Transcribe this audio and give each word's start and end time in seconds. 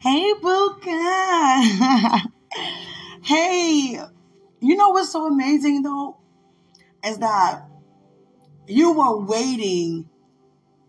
Hey, 0.00 0.32
Buka. 0.40 2.20
hey, 3.22 4.00
you 4.58 4.76
know 4.76 4.88
what's 4.88 5.12
so 5.12 5.26
amazing 5.26 5.82
though? 5.82 6.16
Is 7.04 7.18
that 7.18 7.64
you 8.66 8.94
were 8.94 9.18
waiting 9.18 10.08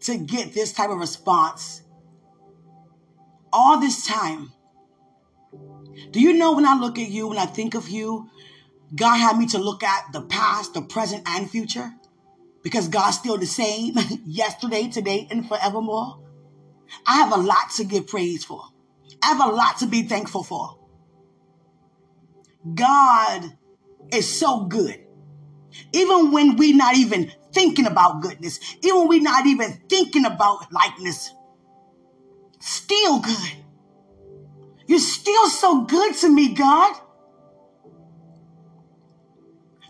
to 0.02 0.18
get 0.18 0.54
this 0.54 0.72
type 0.72 0.90
of 0.92 0.98
response 0.98 1.82
all 3.52 3.82
this 3.82 4.08
time. 4.08 4.54
Do 6.12 6.22
you 6.22 6.32
know 6.32 6.54
when 6.54 6.66
I 6.66 6.76
look 6.76 6.98
at 6.98 7.10
you, 7.10 7.28
when 7.28 7.38
I 7.38 7.48
think 7.48 7.76
of 7.76 7.90
you, 7.90 8.30
God 8.96 9.18
had 9.18 9.38
me 9.38 9.46
to 9.48 9.58
look 9.58 9.84
at 9.84 10.14
the 10.14 10.22
past, 10.22 10.74
the 10.74 10.84
present, 10.84 11.24
and 11.26 11.52
future? 11.52 11.92
Because 12.64 12.88
God's 12.88 13.18
still 13.18 13.38
the 13.38 13.46
same 13.46 13.96
yesterday, 14.26 14.88
today, 14.88 15.28
and 15.30 15.46
forevermore. 15.46 16.18
I 17.06 17.18
have 17.18 17.34
a 17.34 17.42
lot 17.42 17.72
to 17.76 17.84
give 17.84 18.08
praise 18.08 18.46
for. 18.46 18.71
I 19.24 19.28
have 19.28 19.42
a 19.42 19.54
lot 19.54 19.78
to 19.80 19.88
be 19.88 20.04
thankful 20.04 20.44
for. 20.44 20.78
God 22.74 23.58
is 24.12 24.28
so 24.28 24.66
good. 24.66 25.00
Even 25.94 26.32
when 26.32 26.58
we're 26.58 26.76
not 26.76 26.96
even 26.96 27.32
thinking 27.54 27.86
about 27.86 28.22
goodness, 28.22 28.60
even 28.84 29.00
when 29.00 29.08
we're 29.08 29.22
not 29.22 29.46
even 29.46 29.82
thinking 29.90 30.26
about 30.26 30.72
likeness, 30.72 31.32
still 32.60 33.20
good. 33.20 33.52
You're 34.88 35.00
still 35.00 35.50
so 35.50 35.84
good 35.86 36.16
to 36.16 36.30
me, 36.30 36.54
God. 36.54 36.96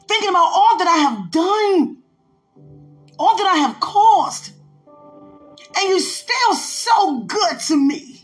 Thinking 0.07 0.29
about 0.29 0.51
all 0.53 0.77
that 0.77 0.87
I 0.87 0.97
have 0.97 1.31
done, 1.31 2.03
all 3.17 3.37
that 3.37 3.47
I 3.47 3.57
have 3.57 3.79
caused, 3.79 4.51
and 5.75 5.89
you're 5.89 5.99
still 5.99 6.53
so 6.53 7.23
good 7.23 7.59
to 7.61 7.75
me. 7.75 8.20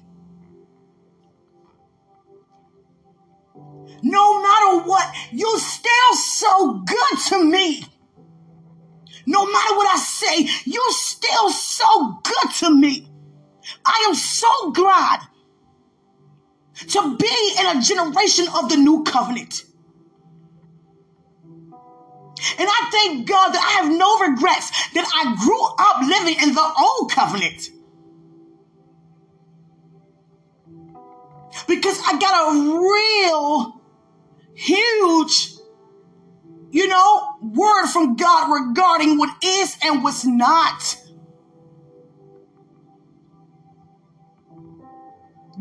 No 4.09 4.41
matter 4.41 4.87
what, 4.87 5.13
you're 5.31 5.59
still 5.59 6.13
so 6.15 6.73
good 6.79 7.19
to 7.27 7.43
me. 7.43 7.83
No 9.25 9.45
matter 9.45 9.75
what 9.75 9.93
I 9.93 9.99
say, 9.99 10.47
you're 10.63 10.91
still 10.91 11.49
so 11.49 12.21
good 12.23 12.53
to 12.59 12.73
me. 12.73 13.09
I 13.85 14.05
am 14.07 14.15
so 14.15 14.71
glad 14.71 15.19
to 16.87 17.17
be 17.17 17.55
in 17.59 17.65
a 17.77 17.81
generation 17.81 18.45
of 18.55 18.69
the 18.69 18.77
new 18.77 19.03
covenant. 19.03 19.65
And 22.59 22.69
I 22.71 22.89
thank 22.91 23.27
God 23.27 23.49
that 23.49 23.61
I 23.61 23.83
have 23.83 23.97
no 23.97 24.19
regrets 24.19 24.71
that 24.93 25.09
I 25.13 25.35
grew 25.43 25.65
up 25.79 26.01
living 26.07 26.41
in 26.41 26.55
the 26.55 26.73
old 26.79 27.11
covenant. 27.11 27.71
Because 31.67 31.99
I 32.05 32.17
got 32.17 32.55
a 32.55 32.61
real 32.79 33.76
huge, 34.57 35.53
you 36.71 36.87
know, 36.87 37.37
word 37.41 37.87
from 37.87 38.15
God 38.15 38.51
regarding 38.51 39.17
what 39.17 39.29
is 39.43 39.77
and 39.83 40.03
what's 40.03 40.25
not. 40.25 40.97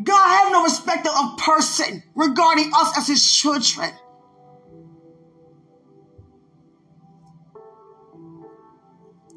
God 0.02 0.28
have 0.28 0.52
no 0.52 0.64
respect 0.64 1.06
of 1.06 1.12
a 1.14 1.36
person 1.36 2.02
regarding 2.14 2.70
us 2.74 2.98
as 2.98 3.06
his 3.06 3.30
children. 3.30 3.91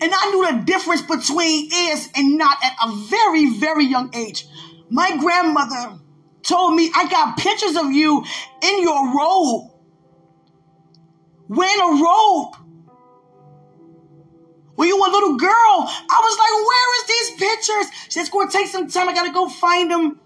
And 0.01 0.13
I 0.13 0.31
knew 0.31 0.57
the 0.57 0.63
difference 0.63 1.01
between 1.01 1.69
is 1.71 2.09
and 2.15 2.37
not 2.37 2.57
at 2.63 2.73
a 2.81 2.95
very, 2.95 3.57
very 3.59 3.85
young 3.85 4.15
age. 4.15 4.47
My 4.89 5.17
grandmother 5.17 5.99
told 6.43 6.75
me, 6.75 6.91
I 6.95 7.07
got 7.09 7.37
pictures 7.37 7.75
of 7.75 7.91
you 7.91 8.23
in 8.61 8.81
your 8.81 9.15
robe, 9.15 9.71
wearing 11.47 11.81
a 11.81 12.03
robe. 12.03 12.55
When 14.75 14.87
you 14.87 14.99
were 14.99 15.07
a 15.07 15.11
little 15.11 15.35
girl, 15.35 15.51
I 15.51 16.21
was 16.23 16.37
like, 16.39 16.53
where 16.69 16.95
is 17.01 17.07
these 17.07 17.31
pictures? 17.49 17.91
She 18.05 18.11
said, 18.11 18.21
it's 18.21 18.29
going 18.29 18.47
to 18.47 18.57
take 18.57 18.67
some 18.67 18.87
time. 18.87 19.09
I 19.09 19.13
got 19.13 19.25
to 19.25 19.33
go 19.33 19.49
find 19.49 19.91
them. 19.91 20.19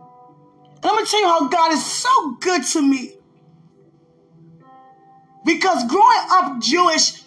And 0.00 0.84
I'm 0.84 0.94
going 0.94 1.04
to 1.06 1.10
tell 1.10 1.20
you 1.20 1.26
how 1.26 1.48
God 1.48 1.72
is 1.72 1.84
so 1.84 2.36
good 2.40 2.62
to 2.64 2.82
me. 2.82 3.14
Because 5.46 5.86
growing 5.88 6.18
up 6.30 6.60
Jewish, 6.60 7.22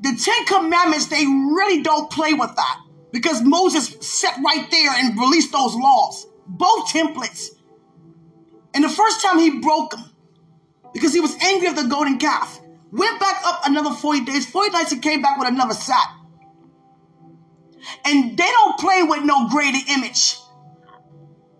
the 0.00 0.16
Ten 0.16 0.44
Commandments, 0.46 1.06
they 1.06 1.26
really 1.26 1.82
don't 1.82 2.08
play 2.08 2.32
with 2.32 2.54
that. 2.54 2.80
Because 3.12 3.42
Moses 3.42 3.96
sat 4.00 4.38
right 4.44 4.70
there 4.70 4.90
and 4.90 5.18
released 5.18 5.52
those 5.52 5.74
laws, 5.74 6.26
both 6.46 6.88
templates. 6.90 7.48
And 8.74 8.84
the 8.84 8.88
first 8.88 9.22
time 9.22 9.38
he 9.38 9.60
broke 9.60 9.90
them, 9.92 10.04
because 10.92 11.14
he 11.14 11.20
was 11.20 11.34
angry 11.42 11.68
of 11.68 11.76
the 11.76 11.84
golden 11.84 12.18
calf, 12.18 12.60
went 12.92 13.18
back 13.18 13.42
up 13.44 13.62
another 13.64 13.90
40 13.90 14.24
days, 14.24 14.46
40 14.46 14.70
nights, 14.70 14.92
and 14.92 15.02
came 15.02 15.22
back 15.22 15.38
with 15.38 15.48
another 15.48 15.74
sat. 15.74 16.10
And 18.04 18.36
they 18.36 18.50
don't 18.50 18.78
play 18.78 19.02
with 19.02 19.24
no 19.24 19.48
graven 19.48 19.80
image 19.88 20.36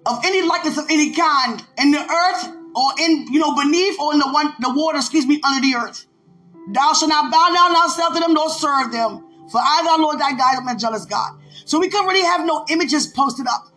of 0.04 0.24
any 0.24 0.42
likeness 0.42 0.78
of 0.78 0.86
any 0.90 1.12
kind 1.12 1.62
in 1.78 1.90
the 1.90 2.00
earth 2.00 2.52
or 2.74 2.90
in, 2.98 3.26
you 3.32 3.38
know, 3.38 3.54
beneath 3.54 3.98
or 3.98 4.12
in 4.12 4.18
the 4.18 4.28
one, 4.28 4.54
the 4.60 4.72
water, 4.72 4.98
excuse 4.98 5.26
me, 5.26 5.40
under 5.44 5.60
the 5.60 5.74
earth. 5.74 6.06
Thou 6.70 6.92
shalt 6.92 7.08
not 7.08 7.30
bow 7.30 7.54
down 7.54 7.74
thyself 7.74 8.14
to 8.14 8.20
them 8.20 8.34
nor 8.34 8.50
serve 8.50 8.92
them. 8.92 9.27
For 9.50 9.58
I, 9.58 9.82
thou 9.84 10.02
Lord 10.02 10.18
thy 10.18 10.32
God, 10.32 10.56
am 10.56 10.68
a 10.68 10.76
jealous 10.76 11.04
God. 11.04 11.38
So 11.64 11.78
we 11.78 11.88
couldn't 11.88 12.06
really 12.06 12.24
have 12.24 12.44
no 12.44 12.64
images 12.70 13.06
posted 13.06 13.46
up. 13.46 13.68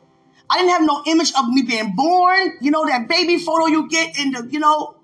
I 0.50 0.58
didn't 0.58 0.72
have 0.72 0.86
no 0.86 1.04
image 1.08 1.32
of 1.38 1.48
me 1.48 1.62
being 1.62 1.94
born. 1.96 2.58
You 2.62 2.72
know, 2.72 2.86
that 2.86 3.08
baby 3.08 3.38
photo 3.38 3.68
you 3.68 3.88
get 3.90 4.20
in 4.20 4.32
the, 4.32 4.48
you 4.50 4.60
know, 4.60 4.98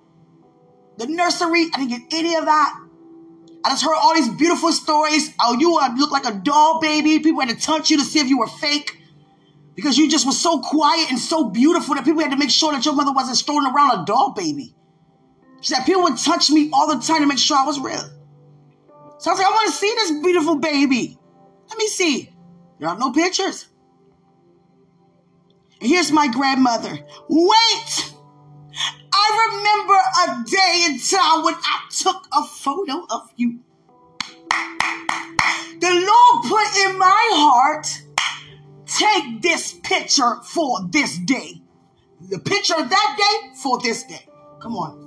the 0.98 1.08
nursery. 1.08 1.68
I 1.74 1.86
didn't 1.86 1.90
get 1.90 2.20
any 2.20 2.36
of 2.36 2.46
that. 2.46 2.84
I 3.64 3.70
just 3.70 3.84
heard 3.84 3.96
all 3.96 4.14
these 4.16 4.30
beautiful 4.30 4.72
stories. 4.72 5.34
Oh, 5.40 5.58
you 5.60 5.80
look 5.98 6.12
like 6.12 6.26
a 6.26 6.34
doll 6.34 6.80
baby. 6.82 7.20
People 7.20 7.42
had 7.42 7.50
to 7.50 7.56
touch 7.56 7.90
you 7.90 7.98
to 7.98 8.04
see 8.04 8.20
if 8.20 8.28
you 8.28 8.40
were 8.40 8.48
fake 8.48 8.98
because 9.76 9.98
you 9.98 10.10
just 10.10 10.26
were 10.26 10.32
so 10.32 10.60
quiet 10.60 11.10
and 11.10 11.20
so 11.20 11.50
beautiful 11.50 11.96
that 11.96 12.04
people 12.04 12.22
had 12.22 12.32
to 12.32 12.38
make 12.38 12.50
sure 12.50 12.72
that 12.74 12.84
your 12.84 12.96
mother 12.96 13.14
wasn't 13.14 13.38
strolling 13.38 13.72
around 13.72 14.00
a 14.00 14.06
doll 14.06 14.34
baby. 14.34 14.74
She 15.62 15.74
said 15.74 15.86
people 15.86 16.04
would 16.04 16.18
touch 16.18 16.50
me 16.50 16.70
all 16.74 16.88
the 16.88 17.02
time 17.02 17.22
to 17.22 17.28
make 17.28 17.38
sure 17.40 17.58
I 17.58 17.66
was 17.66 17.80
real. 17.80 18.04
So 19.20 19.32
I 19.32 19.34
was 19.34 19.40
like, 19.40 19.48
I 19.48 19.52
want 19.52 19.68
to 19.68 19.74
see 19.74 19.94
this 19.96 20.12
beautiful 20.22 20.56
baby. 20.58 21.18
Let 21.70 21.78
me 21.78 21.88
see. 21.88 22.34
There 22.80 22.90
are 22.90 22.98
no 22.98 23.12
pictures. 23.12 23.68
And 25.82 25.90
here's 25.90 26.12
my 26.12 26.28
grandmother. 26.28 27.00
Wait! 27.30 28.14
I 29.14 29.50
remember 29.50 29.94
a 29.96 30.44
day 30.50 30.86
and 30.88 31.04
time 31.04 31.44
when 31.44 31.56
I 31.56 31.82
took 31.90 32.28
a 32.36 32.44
photo 32.44 33.06
of 33.10 33.32
you. 33.36 33.60
The 35.80 35.90
Lord 35.90 36.46
put 36.46 36.78
in 36.86 36.98
my 36.98 37.30
heart, 37.34 37.88
take 38.86 39.42
this 39.42 39.74
picture 39.84 40.38
for 40.44 40.80
this 40.90 41.18
day. 41.18 41.62
The 42.22 42.40
picture 42.40 42.76
of 42.78 42.90
that 42.90 43.16
day 43.18 43.50
for 43.62 43.80
this 43.80 44.04
day. 44.04 44.28
Come 44.60 44.76
on. 44.76 45.07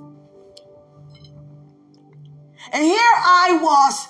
And 2.72 2.84
here 2.84 2.98
I 2.98 3.58
was, 3.62 4.08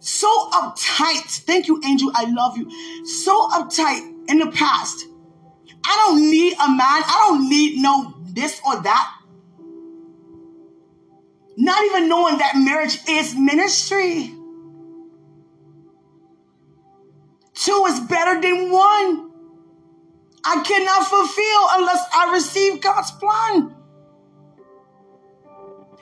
so 0.00 0.50
uptight. 0.50 1.44
Thank 1.44 1.68
you, 1.68 1.80
Angel. 1.84 2.10
I 2.14 2.24
love 2.24 2.56
you. 2.56 2.70
So 3.04 3.48
uptight 3.48 4.28
in 4.28 4.38
the 4.38 4.50
past. 4.50 5.06
I 5.84 6.04
don't 6.06 6.30
need 6.30 6.54
a 6.54 6.68
man. 6.68 6.80
I 6.80 7.26
don't 7.28 7.48
need 7.48 7.80
no 7.80 8.14
this 8.32 8.60
or 8.66 8.80
that. 8.82 9.14
Not 11.56 11.84
even 11.86 12.08
knowing 12.08 12.38
that 12.38 12.54
marriage 12.56 12.98
is 13.08 13.34
ministry. 13.34 14.32
Two 17.54 17.84
is 17.88 18.00
better 18.00 18.40
than 18.40 18.70
one. 18.70 19.32
I 20.44 20.62
cannot 20.62 21.06
fulfill 21.06 21.68
unless 21.72 22.06
I 22.14 22.32
receive 22.32 22.80
God's 22.80 23.10
plan. 23.12 23.74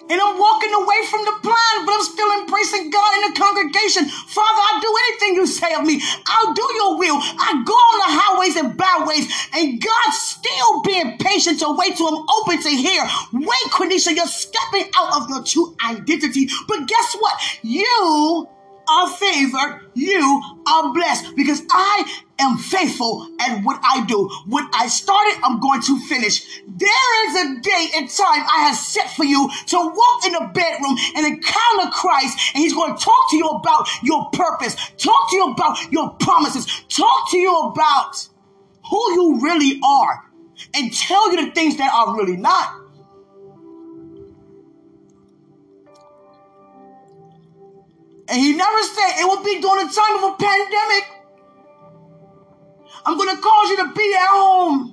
And 0.08 0.20
I'm 0.20 0.38
walking 0.38 0.72
away 0.72 1.00
from 1.10 1.24
the 1.24 1.36
plan, 1.42 1.74
but 1.84 1.94
I'm 1.94 2.02
still 2.02 2.30
embracing 2.40 2.90
God 2.90 3.10
in 3.16 3.32
the 3.32 3.38
congregation. 3.38 4.04
Father, 4.06 4.62
I'll 4.70 4.80
do 4.80 4.94
anything 5.08 5.34
you 5.34 5.46
say 5.46 5.74
of 5.74 5.84
me. 5.84 6.00
I'll 6.26 6.54
do 6.54 6.66
your 6.74 6.98
will. 6.98 7.18
I 7.18 7.62
go 7.66 7.74
on 7.74 7.96
the 7.98 8.10
highways 8.14 8.56
and 8.56 8.76
byways, 8.76 9.26
and 9.54 9.82
God 9.82 10.10
still 10.12 10.82
being 10.82 11.18
patient 11.18 11.58
to 11.60 11.74
wait 11.76 11.96
till 11.96 12.08
I'm 12.08 12.26
open 12.40 12.62
to 12.62 12.70
hear. 12.70 13.02
Wait, 13.32 13.66
Quenisha, 13.74 14.14
you're 14.14 14.26
stepping 14.26 14.90
out 14.96 15.22
of 15.22 15.28
your 15.28 15.42
true 15.42 15.74
identity. 15.84 16.48
But 16.68 16.86
guess 16.86 17.16
what? 17.18 17.34
You 17.62 18.48
are 18.88 19.08
favored, 19.08 19.80
you 19.94 20.42
are 20.68 20.92
blessed 20.92 21.36
because 21.36 21.62
I 21.70 22.22
am 22.38 22.58
faithful 22.58 23.28
at 23.40 23.62
what 23.62 23.80
I 23.82 24.04
do. 24.06 24.28
What 24.46 24.68
I 24.74 24.88
started, 24.88 25.40
I'm 25.44 25.60
going 25.60 25.82
to 25.82 25.98
finish. 26.06 26.60
There 26.66 27.28
is 27.28 27.34
a 27.36 27.60
day 27.60 27.88
and 27.96 28.08
time 28.08 28.44
I 28.52 28.64
have 28.66 28.76
set 28.76 29.10
for 29.10 29.24
you 29.24 29.48
to 29.66 29.76
walk 29.76 30.26
in 30.26 30.32
the 30.32 30.50
bedroom 30.52 30.96
and 31.16 31.26
encounter 31.26 31.90
Christ, 31.92 32.38
and 32.54 32.62
He's 32.62 32.74
going 32.74 32.96
to 32.96 33.02
talk 33.02 33.30
to 33.30 33.36
you 33.36 33.46
about 33.48 33.88
your 34.02 34.30
purpose, 34.30 34.76
talk 34.98 35.30
to 35.30 35.36
you 35.36 35.52
about 35.52 35.92
your 35.92 36.10
promises, 36.10 36.66
talk 36.88 37.30
to 37.30 37.38
you 37.38 37.56
about 37.56 38.28
who 38.90 39.12
you 39.12 39.40
really 39.42 39.80
are 39.84 40.24
and 40.74 40.92
tell 40.92 41.30
you 41.32 41.46
the 41.46 41.52
things 41.52 41.76
that 41.78 41.92
are 41.92 42.16
really 42.16 42.36
not. 42.36 42.85
And 48.28 48.40
he 48.40 48.56
never 48.56 48.82
said 48.82 49.20
it 49.20 49.28
would 49.28 49.44
be 49.44 49.60
during 49.60 49.86
the 49.86 49.92
time 49.92 50.16
of 50.22 50.34
a 50.34 50.36
pandemic. 50.36 51.04
I'm 53.04 53.16
going 53.16 53.34
to 53.34 53.40
cause 53.40 53.70
you 53.70 53.76
to 53.86 53.92
be 53.94 54.14
at 54.14 54.28
home. 54.28 54.92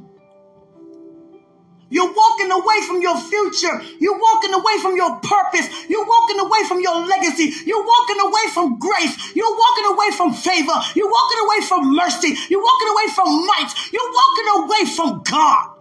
You're 1.90 2.12
walking 2.12 2.52
away 2.52 2.82
from 2.88 3.02
your 3.02 3.18
future. 3.22 3.82
You're 4.00 4.20
walking 4.20 4.54
away 4.54 4.78
from 4.82 4.96
your 4.96 5.20
purpose. 5.22 5.70
You're 5.90 6.06
walking 6.06 6.40
away 6.40 6.64
from 6.68 6.82
your 6.82 7.06
legacy. 7.06 7.54
You're 7.66 7.86
walking 7.86 8.20
away 8.20 8.46
from 8.54 8.80
grace. 8.80 9.36
You're 9.36 9.56
walking 9.56 9.86
away 9.94 10.10
from 10.18 10.34
favor. 10.34 10.74
You're 10.96 11.10
walking 11.12 11.40
away 11.46 11.60
from 11.68 11.96
mercy. 11.96 12.34
You're 12.50 12.64
walking 12.64 12.90
away 12.90 13.08
from 13.14 13.46
might. 13.46 13.74
You're 13.92 14.12
walking 14.12 14.64
away 14.64 14.96
from 14.96 15.24
God. 15.24 15.73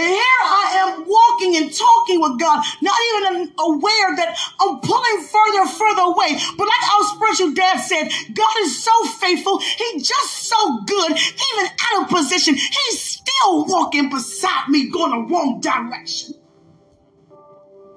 And 0.00 0.08
here 0.08 0.40
I 0.40 0.66
am 0.80 1.04
walking 1.06 1.56
and 1.56 1.70
talking 1.70 2.22
with 2.22 2.40
God, 2.40 2.64
not 2.80 2.96
even 3.12 3.52
aware 3.58 4.16
that 4.16 4.34
I'm 4.58 4.80
pulling 4.80 5.20
further 5.28 5.60
and 5.60 5.70
further 5.70 6.00
away. 6.08 6.40
But 6.56 6.68
like 6.68 6.84
our 6.96 7.04
spiritual 7.16 7.52
dad 7.52 7.76
said, 7.80 8.08
God 8.32 8.56
is 8.60 8.82
so 8.82 9.04
faithful. 9.20 9.58
He's 9.58 10.08
just 10.08 10.48
so 10.48 10.80
good. 10.86 11.10
Even 11.12 11.70
out 11.92 12.02
of 12.02 12.08
position, 12.08 12.54
he's 12.54 12.98
still 12.98 13.66
walking 13.66 14.08
beside 14.08 14.70
me 14.70 14.88
going 14.88 15.10
the 15.10 15.34
wrong 15.34 15.60
direction. 15.60 16.34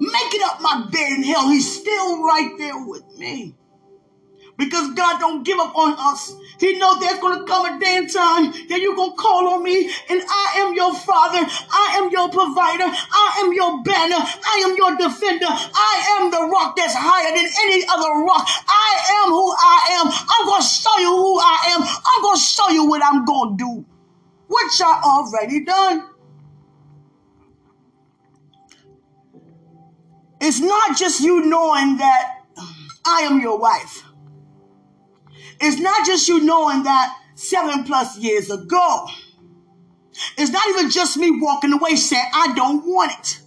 Making 0.01 0.41
up 0.43 0.59
my 0.59 0.85
bed 0.91 1.09
in 1.13 1.23
hell, 1.23 1.47
he's 1.47 1.79
still 1.79 2.21
right 2.21 2.51
there 2.57 2.85
with 2.85 3.05
me 3.17 3.55
because 4.57 4.93
God 4.93 5.19
don't 5.19 5.43
give 5.43 5.59
up 5.59 5.75
on 5.75 5.95
us. 5.97 6.35
He 6.59 6.77
know 6.77 6.99
there's 6.99 7.19
going 7.19 7.39
to 7.39 7.45
come 7.45 7.65
a 7.65 7.79
day 7.79 7.97
and 7.97 8.11
time 8.11 8.51
that 8.69 8.79
you're 8.79 8.95
going 8.95 9.11
to 9.11 9.17
call 9.17 9.47
on 9.49 9.63
me 9.63 9.89
and 10.09 10.21
I 10.21 10.63
am 10.63 10.73
your 10.75 10.93
father. 10.93 11.41
I 11.41 11.99
am 11.99 12.11
your 12.11 12.29
provider. 12.29 12.85
I 12.87 13.41
am 13.43 13.53
your 13.53 13.83
banner. 13.83 14.21
I 14.21 14.63
am 14.63 14.77
your 14.77 14.95
defender. 14.95 15.49
I 15.49 16.19
am 16.19 16.31
the 16.31 16.47
rock 16.47 16.75
that's 16.75 16.93
higher 16.95 17.33
than 17.33 17.45
any 17.45 17.83
other 17.89 18.23
rock. 18.23 18.47
I 18.67 18.91
am 19.23 19.29
who 19.29 19.47
I 19.51 19.79
am. 19.99 20.07
I'm 20.07 20.45
going 20.47 20.61
to 20.61 20.67
show 20.67 20.97
you 20.99 21.11
who 21.11 21.39
I 21.39 21.57
am. 21.75 21.81
I'm 21.83 22.21
going 22.21 22.37
to 22.37 22.41
show 22.41 22.69
you 22.69 22.87
what 22.87 23.01
I'm 23.03 23.25
going 23.25 23.57
to 23.57 23.63
do, 23.63 23.85
which 24.47 24.81
I 24.81 25.01
already 25.03 25.65
done. 25.65 26.09
It's 30.39 30.59
not 30.59 30.97
just 30.97 31.21
you 31.21 31.45
knowing 31.45 31.97
that 31.97 32.43
I 33.05 33.21
am 33.21 33.39
your 33.39 33.57
wife. 33.57 34.03
It's 35.59 35.79
not 35.79 36.05
just 36.05 36.27
you 36.27 36.43
knowing 36.43 36.83
that 36.83 37.17
seven 37.35 37.83
plus 37.83 38.17
years 38.17 38.49
ago. 38.49 39.07
It's 40.37 40.51
not 40.51 40.67
even 40.69 40.89
just 40.89 41.17
me 41.17 41.39
walking 41.39 41.73
away 41.73 41.95
saying, 41.95 42.29
I 42.33 42.53
don't 42.55 42.85
want 42.85 43.11
it. 43.11 43.39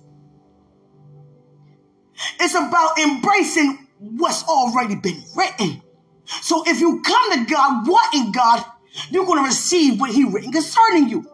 It's 2.40 2.54
about 2.54 2.98
embracing 2.98 3.86
what's 3.98 4.42
already 4.44 4.96
been 4.96 5.22
written. 5.36 5.82
So 6.24 6.64
if 6.66 6.80
you 6.80 7.02
come 7.02 7.32
to 7.32 7.50
God 7.50 7.86
wanting 7.86 8.32
God, 8.32 8.64
you're 9.10 9.26
going 9.26 9.42
to 9.42 9.48
receive 9.48 10.00
what 10.00 10.10
He 10.10 10.24
written 10.24 10.52
concerning 10.52 11.08
you. 11.08 11.30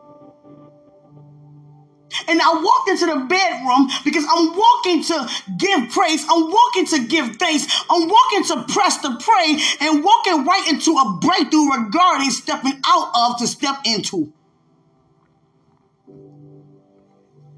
And 2.28 2.40
I 2.40 2.60
walked 2.62 2.88
into 2.88 3.06
the 3.06 3.26
bedroom 3.26 3.88
because 4.04 4.24
I'm 4.28 4.56
walking 4.56 5.02
to 5.04 5.28
give 5.58 5.90
praise. 5.90 6.24
I'm 6.30 6.50
walking 6.50 6.86
to 6.86 7.06
give 7.06 7.36
thanks. 7.36 7.66
I'm 7.90 8.08
walking 8.08 8.44
to 8.44 8.64
press 8.72 8.98
to 9.02 9.16
pray 9.18 9.58
and 9.80 10.04
walking 10.04 10.44
right 10.44 10.66
into 10.68 10.92
a 10.92 11.18
breakthrough 11.20 11.70
regarding 11.70 12.30
stepping 12.30 12.80
out 12.86 13.10
of 13.14 13.38
to 13.38 13.46
step 13.46 13.76
into. 13.84 14.32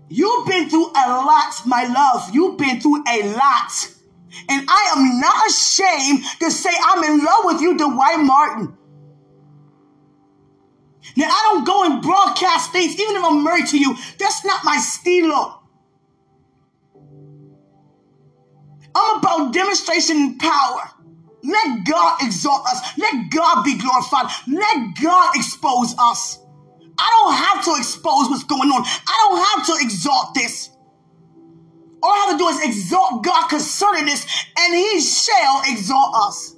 You've 0.08 0.46
been 0.46 0.68
through 0.68 0.86
a 0.90 1.06
lot, 1.08 1.54
my 1.66 1.84
love. 1.86 2.32
You've 2.32 2.56
been 2.56 2.80
through 2.80 3.02
a 3.08 3.32
lot. 3.34 3.90
And 4.48 4.66
I 4.68 4.94
am 4.96 5.20
not 5.20 5.48
ashamed 5.48 6.24
to 6.40 6.50
say 6.50 6.70
I'm 6.84 7.02
in 7.04 7.24
love 7.24 7.44
with 7.44 7.60
you, 7.60 7.76
Dwight 7.76 8.20
Martin. 8.20 8.76
Now, 11.16 11.28
I 11.28 11.50
don't 11.52 11.64
go 11.64 11.84
and 11.84 12.02
broadcast 12.02 12.72
things, 12.72 12.98
even 12.98 13.16
if 13.16 13.24
I'm 13.24 13.44
married 13.44 13.66
to 13.68 13.78
you. 13.78 13.96
That's 14.18 14.44
not 14.44 14.64
my 14.64 14.76
stilo. 14.78 15.60
I'm 18.94 19.18
about 19.18 19.52
demonstration 19.52 20.16
and 20.16 20.38
power. 20.38 20.90
Let 21.42 21.84
God 21.84 22.22
exalt 22.22 22.66
us. 22.66 22.98
Let 22.98 23.30
God 23.30 23.64
be 23.64 23.76
glorified. 23.78 24.26
Let 24.48 24.94
God 25.02 25.36
expose 25.36 25.94
us. 25.98 26.38
I 26.98 27.10
don't 27.10 27.34
have 27.34 27.64
to 27.64 27.80
expose 27.80 28.30
what's 28.30 28.44
going 28.44 28.70
on. 28.70 28.82
I 28.84 29.28
don't 29.28 29.44
have 29.44 29.66
to 29.66 29.84
exalt 29.84 30.34
this. 30.34 30.70
All 32.02 32.10
I 32.10 32.26
have 32.28 32.30
to 32.32 32.38
do 32.38 32.48
is 32.48 32.64
exalt 32.64 33.24
God 33.24 33.48
concerning 33.48 34.06
this, 34.06 34.26
and 34.58 34.74
He 34.74 35.00
shall 35.00 35.62
exalt 35.66 36.14
us. 36.14 36.56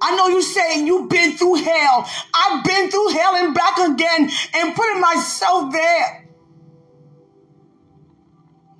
I 0.00 0.16
know 0.16 0.28
you're 0.28 0.42
saying 0.42 0.86
you've 0.86 1.08
been 1.08 1.36
through 1.36 1.56
hell. 1.56 2.08
I've 2.34 2.64
been 2.64 2.90
through 2.90 3.08
hell 3.08 3.34
and 3.36 3.54
back 3.54 3.78
again 3.78 4.30
and 4.54 4.74
putting 4.74 5.00
myself 5.00 5.72
there. 5.72 6.28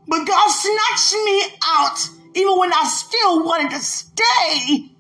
But 0.07 0.27
God 0.27 0.49
snatched 0.49 1.15
me 1.25 1.43
out 1.67 2.09
even 2.35 2.59
when 2.59 2.73
I 2.73 2.85
still 2.85 3.45
wanted 3.45 3.71
to 3.73 3.81
stay 3.81 4.91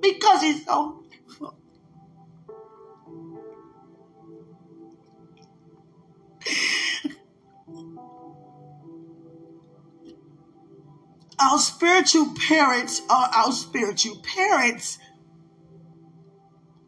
because 0.00 0.42
He's 0.42 0.64
so 0.64 1.02
Our 11.40 11.58
spiritual 11.58 12.34
parents 12.48 13.02
are 13.08 13.30
our 13.34 13.52
spiritual 13.52 14.16
parents. 14.22 14.98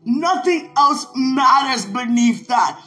Nothing 0.04 0.72
else 0.76 1.06
matters 1.14 1.86
beneath 1.86 2.48
that. 2.48 2.80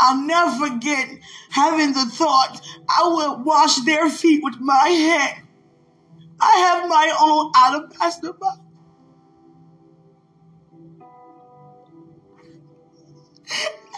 I'll 0.00 0.20
never 0.20 0.68
forget 0.68 1.08
having 1.50 1.92
the 1.92 2.06
thought 2.06 2.60
I 2.88 3.08
will 3.08 3.42
wash 3.42 3.76
their 3.80 4.10
feet 4.10 4.42
with 4.42 4.56
my 4.60 4.88
hand. 4.88 5.46
I 6.40 6.56
have 6.56 6.88
my 6.88 7.16
own 7.20 7.52
alabaster 7.54 8.32
box. 8.32 8.58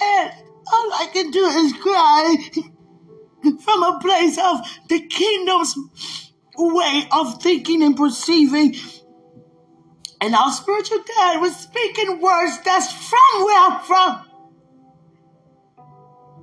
And 0.01 0.33
all 0.73 0.93
I 0.93 1.09
can 1.13 1.31
do 1.31 1.45
is 1.47 1.73
cry 1.75 2.37
from 3.63 3.83
a 3.83 3.99
place 4.01 4.39
of 4.39 4.61
the 4.89 5.01
kingdom's 5.01 5.77
way 6.57 7.09
of 7.13 7.43
thinking 7.43 7.83
and 7.83 7.97
perceiving. 7.97 8.75
And 10.21 10.35
our 10.35 10.51
spiritual 10.51 10.99
dad 11.17 11.41
was 11.41 11.55
speaking 11.55 12.21
words 12.21 12.61
that's 12.65 12.93
from 12.93 13.45
where 13.45 13.71
I'm 13.71 13.81
from. 13.85 14.23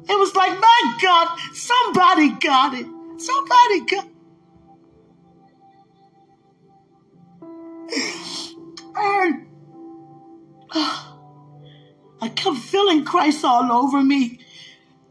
It 0.10 0.20
was 0.20 0.36
like, 0.36 0.60
my 0.60 0.98
God, 1.01 1.38
somebody 1.53 2.30
got 2.39 2.74
it. 2.74 2.86
Somebody 3.18 3.80
got 3.86 4.08
And 8.96 9.48
I 12.24 12.30
kept 12.30 12.56
feeling 12.56 13.03
Christ 13.03 13.44
all 13.44 13.70
over 13.70 14.01
me. 14.01 14.39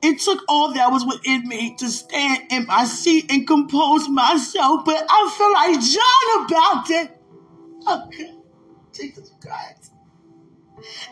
It 0.03 0.19
took 0.21 0.43
all 0.49 0.73
that 0.73 0.91
was 0.91 1.05
within 1.05 1.47
me 1.47 1.77
to 1.77 1.91
stand 1.91 2.51
in 2.51 2.65
my 2.67 2.87
seat 2.87 3.31
and 3.31 3.47
compose 3.47 4.09
myself, 4.09 4.87
but 4.87 5.05
I 5.11 5.35
feel 5.37 5.53
like 5.53 5.79
John 5.93 6.47
about 6.47 6.91
it. 6.91 7.11
Okay. 7.87 8.35
Jesus 8.95 9.31
Christ. 9.43 9.93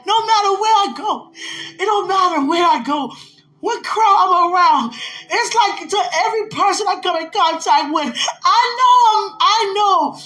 No 0.07 0.25
matter 0.25 0.53
where 0.59 0.75
I 0.75 0.95
go, 0.97 1.33
it 1.35 1.85
don't 1.85 2.09
matter 2.09 2.49
where 2.49 2.65
I 2.65 2.83
go, 2.83 3.13
what 3.61 3.85
crowd 3.85 4.17
I'm 4.25 4.55
around. 4.55 4.95
It's 5.31 5.55
like 5.55 5.87
to 5.87 6.03
every 6.15 6.49
person 6.49 6.87
I 6.89 6.99
come 7.03 7.17
in 7.17 7.31
contact 7.31 7.93
with, 7.93 8.17
I 8.43 8.77
know 8.79 8.97
I'm, 9.13 9.37
I 9.39 9.73
know. 9.77 10.19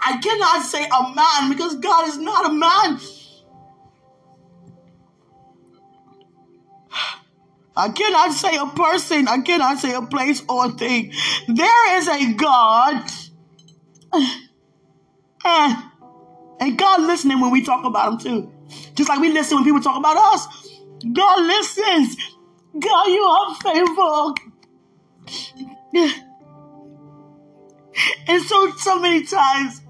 I 0.00 0.18
cannot 0.18 0.62
say 0.62 0.84
a 0.84 1.14
man 1.14 1.50
because 1.50 1.76
God 1.76 2.08
is 2.08 2.18
not 2.18 2.50
a 2.50 2.52
man. 2.52 2.98
I 7.76 7.90
cannot 7.90 8.32
say 8.32 8.56
a 8.56 8.66
person, 8.66 9.28
I 9.28 9.40
cannot 9.40 9.78
say 9.78 9.94
a 9.94 10.02
place 10.02 10.42
or 10.48 10.66
a 10.66 10.70
thing. 10.70 11.12
There 11.46 11.98
is 11.98 12.08
a 12.08 12.32
God. 12.34 13.10
Eh. 15.48 15.82
And 16.58 16.76
God 16.76 17.02
listening 17.02 17.40
when 17.40 17.52
we 17.52 17.62
talk 17.62 17.84
about 17.84 18.14
him 18.14 18.18
too. 18.18 18.52
Just 18.96 19.08
like 19.08 19.20
we 19.20 19.32
listen 19.32 19.58
when 19.58 19.64
people 19.64 19.80
talk 19.80 19.96
about 19.96 20.16
us. 20.16 20.44
God 21.12 21.46
listens. 21.46 22.16
God, 22.76 23.06
you 23.06 23.22
are 23.22 23.54
faithful. 23.62 24.34
And 28.28 28.42
so, 28.42 28.72
so 28.76 28.98
many 28.98 29.24
times, 29.24 29.80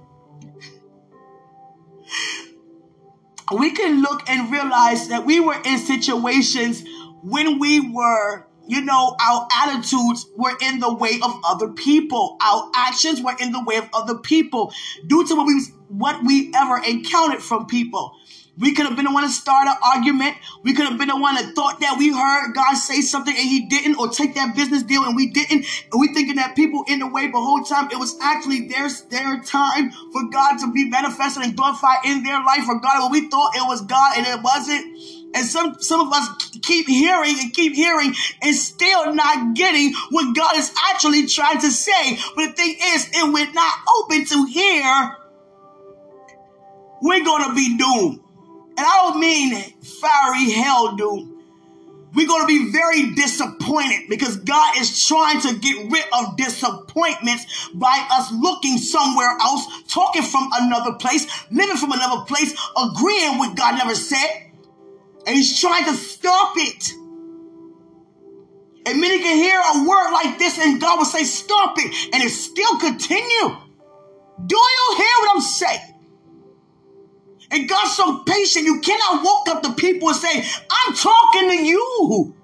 we 3.59 3.71
can 3.73 4.01
look 4.03 4.29
and 4.29 4.51
realize 4.53 5.09
that 5.09 5.25
we 5.25 5.41
were 5.41 5.61
in 5.65 5.79
situations 5.79 6.85
when 7.27 7.59
we 7.59 7.81
were 7.81 8.47
you 8.69 8.81
know, 8.81 9.17
our 9.25 9.47
attitudes 9.63 10.27
were 10.37 10.53
in 10.61 10.81
the 10.81 10.93
way 10.93 11.21
of 11.23 11.41
other 11.45 11.69
people. 11.69 12.37
Our 12.41 12.69
actions 12.75 13.23
were 13.23 13.35
in 13.41 13.53
the 13.53 13.63
way 13.63 13.77
of 13.77 13.89
other 13.93 14.17
people 14.19 14.73
due 15.07 15.25
to 15.25 15.37
what 15.37 15.47
we, 15.47 15.63
what 15.87 16.25
we 16.25 16.53
ever 16.53 16.83
encountered 16.85 17.43
from 17.43 17.67
people. 17.67 18.17
We 18.59 18.75
could 18.75 18.87
have 18.87 18.97
been 18.97 19.05
the 19.05 19.13
one 19.13 19.23
to 19.23 19.31
start 19.31 19.69
an 19.69 19.77
argument. 19.85 20.35
We 20.65 20.73
could 20.75 20.87
have 20.87 20.99
been 20.99 21.09
the 21.09 21.17
one 21.17 21.35
that 21.35 21.55
thought 21.55 21.79
that 21.81 21.97
we 21.99 22.13
heard 22.13 22.55
God 22.55 22.75
say 22.75 23.03
something 23.03 23.37
and 23.37 23.49
he 23.49 23.69
didn't, 23.69 23.97
or 24.01 24.09
take 24.09 24.35
that 24.35 24.57
business 24.57 24.83
deal 24.83 25.05
and 25.05 25.15
we 25.15 25.31
didn't. 25.31 25.65
And 25.93 26.01
we 26.01 26.13
thinking 26.15 26.37
that 26.37 26.57
people 26.57 26.85
in 26.89 27.01
the 27.01 27.07
way, 27.07 27.29
but 27.29 27.41
whole 27.41 27.63
time 27.63 27.91
it 27.93 27.99
was 27.99 28.19
actually 28.21 28.67
their, 28.67 28.89
their 29.11 29.43
time 29.43 29.93
for 30.11 30.29
God 30.31 30.57
to 30.59 30.73
be 30.73 30.89
manifested 30.89 31.45
and 31.45 31.55
glorified 31.55 31.99
in 32.07 32.23
their 32.25 32.43
life 32.43 32.65
for 32.65 32.81
God. 32.81 32.99
But 32.99 33.13
we 33.13 33.29
thought 33.29 33.55
it 33.55 33.69
was 33.69 33.83
God 33.83 34.17
and 34.17 34.27
it 34.27 34.43
wasn't. 34.43 35.16
And 35.37 35.45
some, 35.45 35.77
some 35.81 36.07
of 36.07 36.13
us 36.15 36.51
keep 36.63 36.89
hearing 36.89 37.37
and 37.39 37.53
keep 37.53 37.75
hearing 37.75 38.15
and 38.41 38.57
still 38.57 39.15
not 39.15 39.55
getting 39.55 39.93
what 40.11 40.35
God 40.35 40.57
is 40.57 40.73
actually 40.89 41.27
trying 41.27 41.61
to 41.61 41.71
say. 41.71 42.19
But 42.35 42.47
the 42.49 42.53
thing 42.53 42.77
is, 42.81 43.11
if 43.13 43.35
we're 43.35 43.53
not 43.53 43.75
open 43.99 44.25
to 44.25 44.47
hear, 44.47 45.17
we're 47.03 47.25
going 47.25 47.45
to 47.49 47.55
be 47.55 47.77
doomed. 47.77 48.21
And 48.79 48.87
I 48.87 49.11
don't 49.11 49.21
mean 49.21 49.55
fiery 49.83 50.51
hell 50.53 50.97
doom. 50.97 51.35
We're 52.15 52.27
going 52.27 52.43
to 52.43 52.47
be 52.47 52.73
very 52.73 53.15
disappointed 53.15 54.09
because 54.09 54.39
God 54.39 54.79
is 54.79 55.07
trying 55.07 55.39
to 55.43 55.59
get 55.59 55.93
rid 55.93 56.05
of 56.15 56.39
disappointments 56.39 57.69
by 57.75 58.07
us 58.11 58.33
looking 58.33 58.79
somewhere 58.79 59.37
else, 59.43 59.67
talking 59.87 60.23
from 60.23 60.49
another 60.55 60.95
place, 60.95 61.27
living 61.51 61.77
from 61.77 61.93
another 61.93 62.25
place, 62.25 62.55
agreeing 62.75 63.39
with 63.39 63.55
God 63.55 63.77
never 63.77 63.95
said. 63.95 64.46
And 65.27 65.35
he's 65.35 65.61
trying 65.61 65.85
to 65.87 65.95
stop 65.95 66.55
it. 66.57 66.93
And 68.87 69.01
many 69.01 69.19
can 69.19 69.37
hear 69.37 69.59
a 69.59 69.89
word 69.89 70.13
like 70.13 70.39
this 70.39 70.59
and 70.59 70.81
God 70.81 70.99
will 70.99 71.05
say, 71.05 71.25
stop 71.25 71.75
it. 71.79 72.15
And 72.15 72.23
it 72.23 72.31
still 72.31 72.79
continue. 72.79 73.57
Do 74.47 74.57
you 74.57 74.95
hear 74.97 75.07
what 75.19 75.35
I'm 75.35 75.41
saying? 75.41 75.81
And 77.51 77.69
God's 77.69 77.97
so 77.97 78.23
patient, 78.25 78.65
you 78.65 78.81
cannot 78.81 79.25
walk 79.25 79.49
up 79.49 79.63
to 79.63 79.73
people 79.73 80.09
and 80.09 80.17
say, 80.17 80.45
I'm 80.71 80.95
talking 80.95 81.49
to 81.51 81.65
you. 81.65 82.35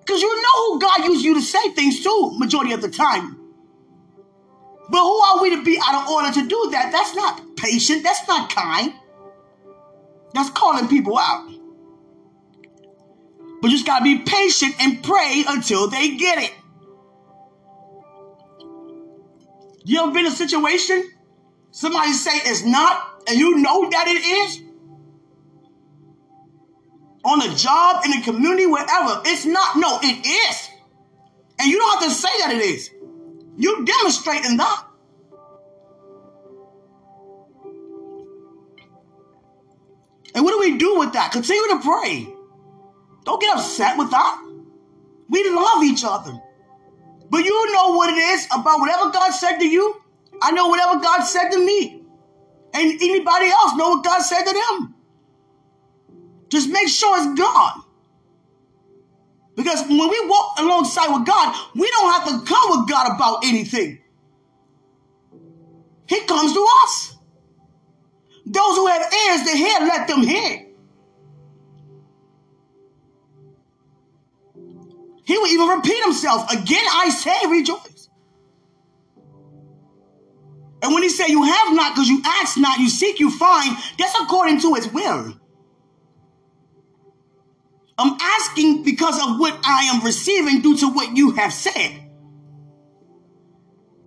Because 0.00 0.22
you 0.22 0.42
know 0.42 0.72
who 0.72 0.80
God 0.80 1.04
used 1.04 1.24
you 1.24 1.34
to 1.34 1.42
say 1.42 1.70
things 1.70 2.02
to 2.02 2.32
majority 2.38 2.72
of 2.72 2.80
the 2.80 2.88
time. 2.88 3.36
But 4.90 5.02
who 5.02 5.20
are 5.20 5.42
we 5.42 5.50
to 5.50 5.62
be 5.62 5.78
out 5.84 6.02
of 6.02 6.08
order 6.08 6.32
to 6.32 6.48
do 6.48 6.68
that? 6.72 6.90
That's 6.90 7.14
not 7.14 7.56
patient. 7.56 8.02
That's 8.02 8.26
not 8.26 8.50
kind. 8.50 8.94
That's 10.32 10.50
calling 10.50 10.88
people 10.88 11.18
out. 11.18 11.57
But 13.60 13.70
you 13.70 13.76
just 13.76 13.86
got 13.86 13.98
to 13.98 14.04
be 14.04 14.18
patient 14.20 14.74
and 14.80 15.02
pray 15.02 15.44
until 15.48 15.88
they 15.88 16.16
get 16.16 16.38
it. 16.38 16.52
You 19.84 20.02
ever 20.02 20.12
been 20.12 20.26
in 20.26 20.32
a 20.32 20.34
situation? 20.34 21.10
Somebody 21.70 22.12
say 22.12 22.30
it's 22.34 22.64
not, 22.64 23.22
and 23.28 23.38
you 23.38 23.56
know 23.56 23.88
that 23.90 24.06
it 24.06 24.24
is? 24.24 24.62
On 27.24 27.42
a 27.42 27.54
job, 27.54 28.04
in 28.04 28.12
the 28.12 28.20
community, 28.22 28.66
wherever. 28.66 29.22
It's 29.24 29.44
not. 29.44 29.76
No, 29.76 29.98
it 30.02 30.26
is. 30.26 30.68
And 31.58 31.68
you 31.68 31.78
don't 31.78 32.00
have 32.00 32.08
to 32.08 32.14
say 32.14 32.28
that 32.40 32.52
it 32.52 32.62
is. 32.62 32.90
You 33.56 33.84
demonstrating 33.84 34.56
that. 34.58 34.84
And 40.34 40.44
what 40.44 40.52
do 40.52 40.60
we 40.60 40.78
do 40.78 40.98
with 40.98 41.14
that? 41.14 41.32
Continue 41.32 41.62
to 41.68 41.80
pray. 41.82 42.37
Don't 43.28 43.42
get 43.42 43.58
upset 43.58 43.98
with 43.98 44.10
that. 44.10 44.42
We 45.28 45.50
love 45.50 45.84
each 45.84 46.02
other. 46.02 46.32
But 47.28 47.44
you 47.44 47.72
know 47.74 47.92
what 47.92 48.08
it 48.08 48.16
is 48.16 48.46
about 48.46 48.80
whatever 48.80 49.10
God 49.10 49.32
said 49.32 49.58
to 49.58 49.66
you. 49.66 50.00
I 50.40 50.50
know 50.52 50.68
whatever 50.68 50.98
God 50.98 51.24
said 51.24 51.50
to 51.50 51.62
me. 51.62 52.06
And 52.72 53.02
anybody 53.02 53.48
else 53.50 53.76
know 53.76 53.90
what 53.90 54.02
God 54.02 54.20
said 54.20 54.44
to 54.44 54.54
them. 54.54 54.94
Just 56.48 56.70
make 56.70 56.88
sure 56.88 57.18
it's 57.18 57.38
God. 57.38 57.82
Because 59.56 59.82
when 59.82 60.08
we 60.08 60.26
walk 60.26 60.58
alongside 60.58 61.12
with 61.14 61.26
God, 61.26 61.54
we 61.74 61.90
don't 61.90 62.10
have 62.10 62.24
to 62.28 62.46
come 62.46 62.80
with 62.80 62.88
God 62.88 63.14
about 63.14 63.44
anything. 63.44 63.98
He 66.06 66.20
comes 66.20 66.54
to 66.54 66.66
us. 66.84 67.14
Those 68.46 68.76
who 68.76 68.86
have 68.86 69.02
ears 69.02 69.42
to 69.50 69.54
hear, 69.54 69.80
let 69.80 70.08
them 70.08 70.22
hear. 70.22 70.67
He 75.28 75.36
will 75.36 75.48
even 75.48 75.68
repeat 75.68 76.02
himself. 76.04 76.50
Again, 76.50 76.86
I 76.90 77.10
say, 77.10 77.36
rejoice. 77.50 78.08
And 80.80 80.94
when 80.94 81.02
he 81.02 81.10
said, 81.10 81.26
You 81.26 81.42
have 81.42 81.74
not 81.74 81.94
because 81.94 82.08
you 82.08 82.22
ask 82.24 82.56
not, 82.56 82.78
you 82.78 82.88
seek, 82.88 83.20
you 83.20 83.30
find, 83.30 83.76
that's 83.98 84.18
according 84.22 84.58
to 84.62 84.72
his 84.72 84.90
will. 84.90 85.38
I'm 87.98 88.16
asking 88.18 88.84
because 88.84 89.20
of 89.22 89.38
what 89.38 89.58
I 89.64 89.90
am 89.92 90.02
receiving 90.02 90.62
due 90.62 90.78
to 90.78 90.88
what 90.88 91.14
you 91.14 91.32
have 91.32 91.52
said. 91.52 92.04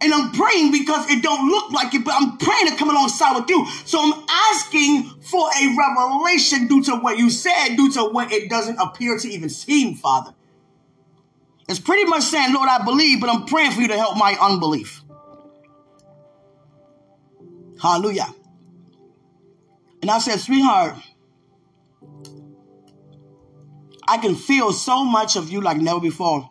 And 0.01 0.11
I'm 0.11 0.31
praying 0.31 0.71
because 0.71 1.07
it 1.11 1.21
don't 1.21 1.47
look 1.49 1.71
like 1.71 1.93
it, 1.93 2.03
but 2.03 2.15
I'm 2.15 2.39
praying 2.39 2.65
to 2.65 2.75
come 2.77 2.89
alongside 2.89 3.39
with 3.39 3.47
you. 3.47 3.67
So 3.85 3.99
I'm 4.01 4.25
asking 4.27 5.03
for 5.21 5.47
a 5.49 5.77
revelation 5.77 6.65
due 6.65 6.81
to 6.85 6.95
what 6.95 7.19
you 7.19 7.29
said, 7.29 7.75
due 7.75 7.91
to 7.91 8.05
what 8.05 8.31
it 8.31 8.49
doesn't 8.49 8.79
appear 8.79 9.19
to 9.19 9.29
even 9.29 9.49
seem, 9.49 9.93
Father. 9.93 10.33
It's 11.71 11.79
pretty 11.79 12.03
much 12.03 12.23
saying, 12.23 12.53
Lord, 12.53 12.67
I 12.67 12.83
believe, 12.83 13.21
but 13.21 13.29
I'm 13.29 13.45
praying 13.45 13.71
for 13.71 13.79
you 13.79 13.87
to 13.87 13.97
help 13.97 14.17
my 14.17 14.35
unbelief. 14.41 15.03
Hallelujah. 17.81 18.27
And 20.01 20.11
I 20.11 20.19
said, 20.19 20.41
sweetheart, 20.41 20.95
I 24.05 24.17
can 24.17 24.35
feel 24.35 24.73
so 24.73 25.05
much 25.05 25.37
of 25.37 25.49
you 25.49 25.61
like 25.61 25.77
never 25.77 26.01
before. 26.01 26.49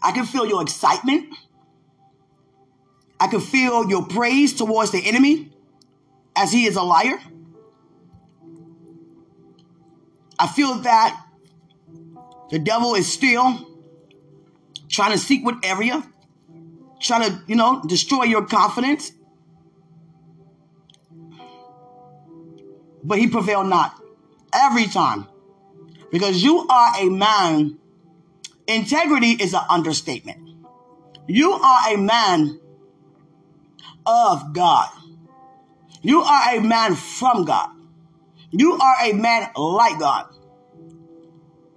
I 0.00 0.12
can 0.12 0.24
feel 0.24 0.46
your 0.46 0.62
excitement. 0.62 1.34
I 3.20 3.26
can 3.26 3.40
feel 3.40 3.86
your 3.90 4.06
praise 4.06 4.54
towards 4.54 4.92
the 4.92 5.06
enemy 5.06 5.52
as 6.34 6.50
he 6.50 6.64
is 6.64 6.76
a 6.76 6.82
liar. 6.82 7.18
I 10.38 10.46
feel 10.46 10.76
that 10.76 11.22
the 12.50 12.58
devil 12.58 12.94
is 12.94 13.10
still 13.10 13.66
trying 14.88 15.12
to 15.12 15.18
seek 15.18 15.44
what 15.44 15.64
area, 15.64 16.02
trying 17.00 17.30
to, 17.30 17.42
you 17.46 17.56
know, 17.56 17.82
destroy 17.86 18.24
your 18.24 18.46
confidence. 18.46 19.12
But 23.04 23.18
he 23.18 23.28
prevailed 23.28 23.68
not 23.68 23.94
every 24.52 24.86
time 24.86 25.26
because 26.10 26.42
you 26.42 26.66
are 26.68 26.92
a 26.98 27.08
man. 27.08 27.78
Integrity 28.66 29.30
is 29.30 29.54
an 29.54 29.62
understatement. 29.70 30.66
You 31.26 31.52
are 31.52 31.94
a 31.94 31.96
man 31.96 32.60
of 34.06 34.52
God. 34.52 34.88
You 36.02 36.22
are 36.22 36.54
a 36.54 36.60
man 36.60 36.94
from 36.94 37.44
God. 37.44 37.70
You 38.50 38.74
are 38.74 38.96
a 39.04 39.12
man 39.12 39.50
like 39.56 39.98
God. 39.98 40.26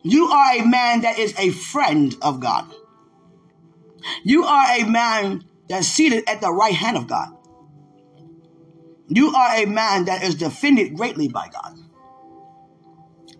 You 0.03 0.27
are 0.27 0.53
a 0.53 0.65
man 0.65 1.01
that 1.01 1.19
is 1.19 1.33
a 1.37 1.51
friend 1.51 2.15
of 2.21 2.39
God. 2.39 2.73
You 4.23 4.43
are 4.43 4.65
a 4.79 4.83
man 4.83 5.45
that's 5.69 5.87
seated 5.87 6.27
at 6.27 6.41
the 6.41 6.51
right 6.51 6.73
hand 6.73 6.97
of 6.97 7.07
God. 7.07 7.29
You 9.07 9.33
are 9.35 9.55
a 9.57 9.65
man 9.65 10.05
that 10.05 10.23
is 10.23 10.35
defended 10.35 10.95
greatly 10.95 11.27
by 11.27 11.49
God. 11.49 11.77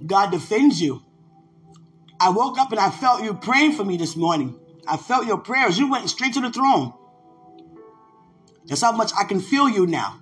God 0.06 0.32
defends 0.32 0.82
you. 0.82 1.02
I 2.20 2.30
woke 2.30 2.60
up 2.60 2.72
and 2.72 2.80
I 2.80 2.92
felt 2.92 3.24
you 3.24 3.34
praying 3.34 3.74
for 3.74 3.84
me 3.84 3.98
this 3.98 4.16
morning. 4.16 4.60
I 4.88 4.98
felt 4.98 5.26
your 5.26 5.38
prayers. 5.38 5.80
You 5.80 5.90
went 5.90 6.10
straight 6.10 6.34
to 6.34 6.42
the 6.42 6.52
throne. 6.52 6.94
That's 8.66 8.82
how 8.82 8.92
much 8.92 9.12
I 9.18 9.24
can 9.24 9.40
feel 9.40 9.68
you 9.68 9.88
now. 9.88 10.22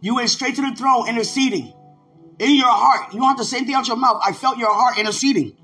You 0.00 0.16
went 0.16 0.30
straight 0.30 0.54
to 0.56 0.62
the 0.62 0.76
throne 0.76 1.08
interceding 1.08 1.72
in 2.40 2.56
your 2.56 2.70
heart. 2.70 3.12
You 3.12 3.20
don't 3.20 3.28
have 3.28 3.36
to 3.36 3.44
say 3.44 3.58
anything 3.58 3.74
out 3.74 3.86
your 3.86 3.98
mouth. 3.98 4.20
I 4.24 4.32
felt 4.32 4.56
your 4.56 4.72
heart 4.72 4.98
interceding. 4.98 5.56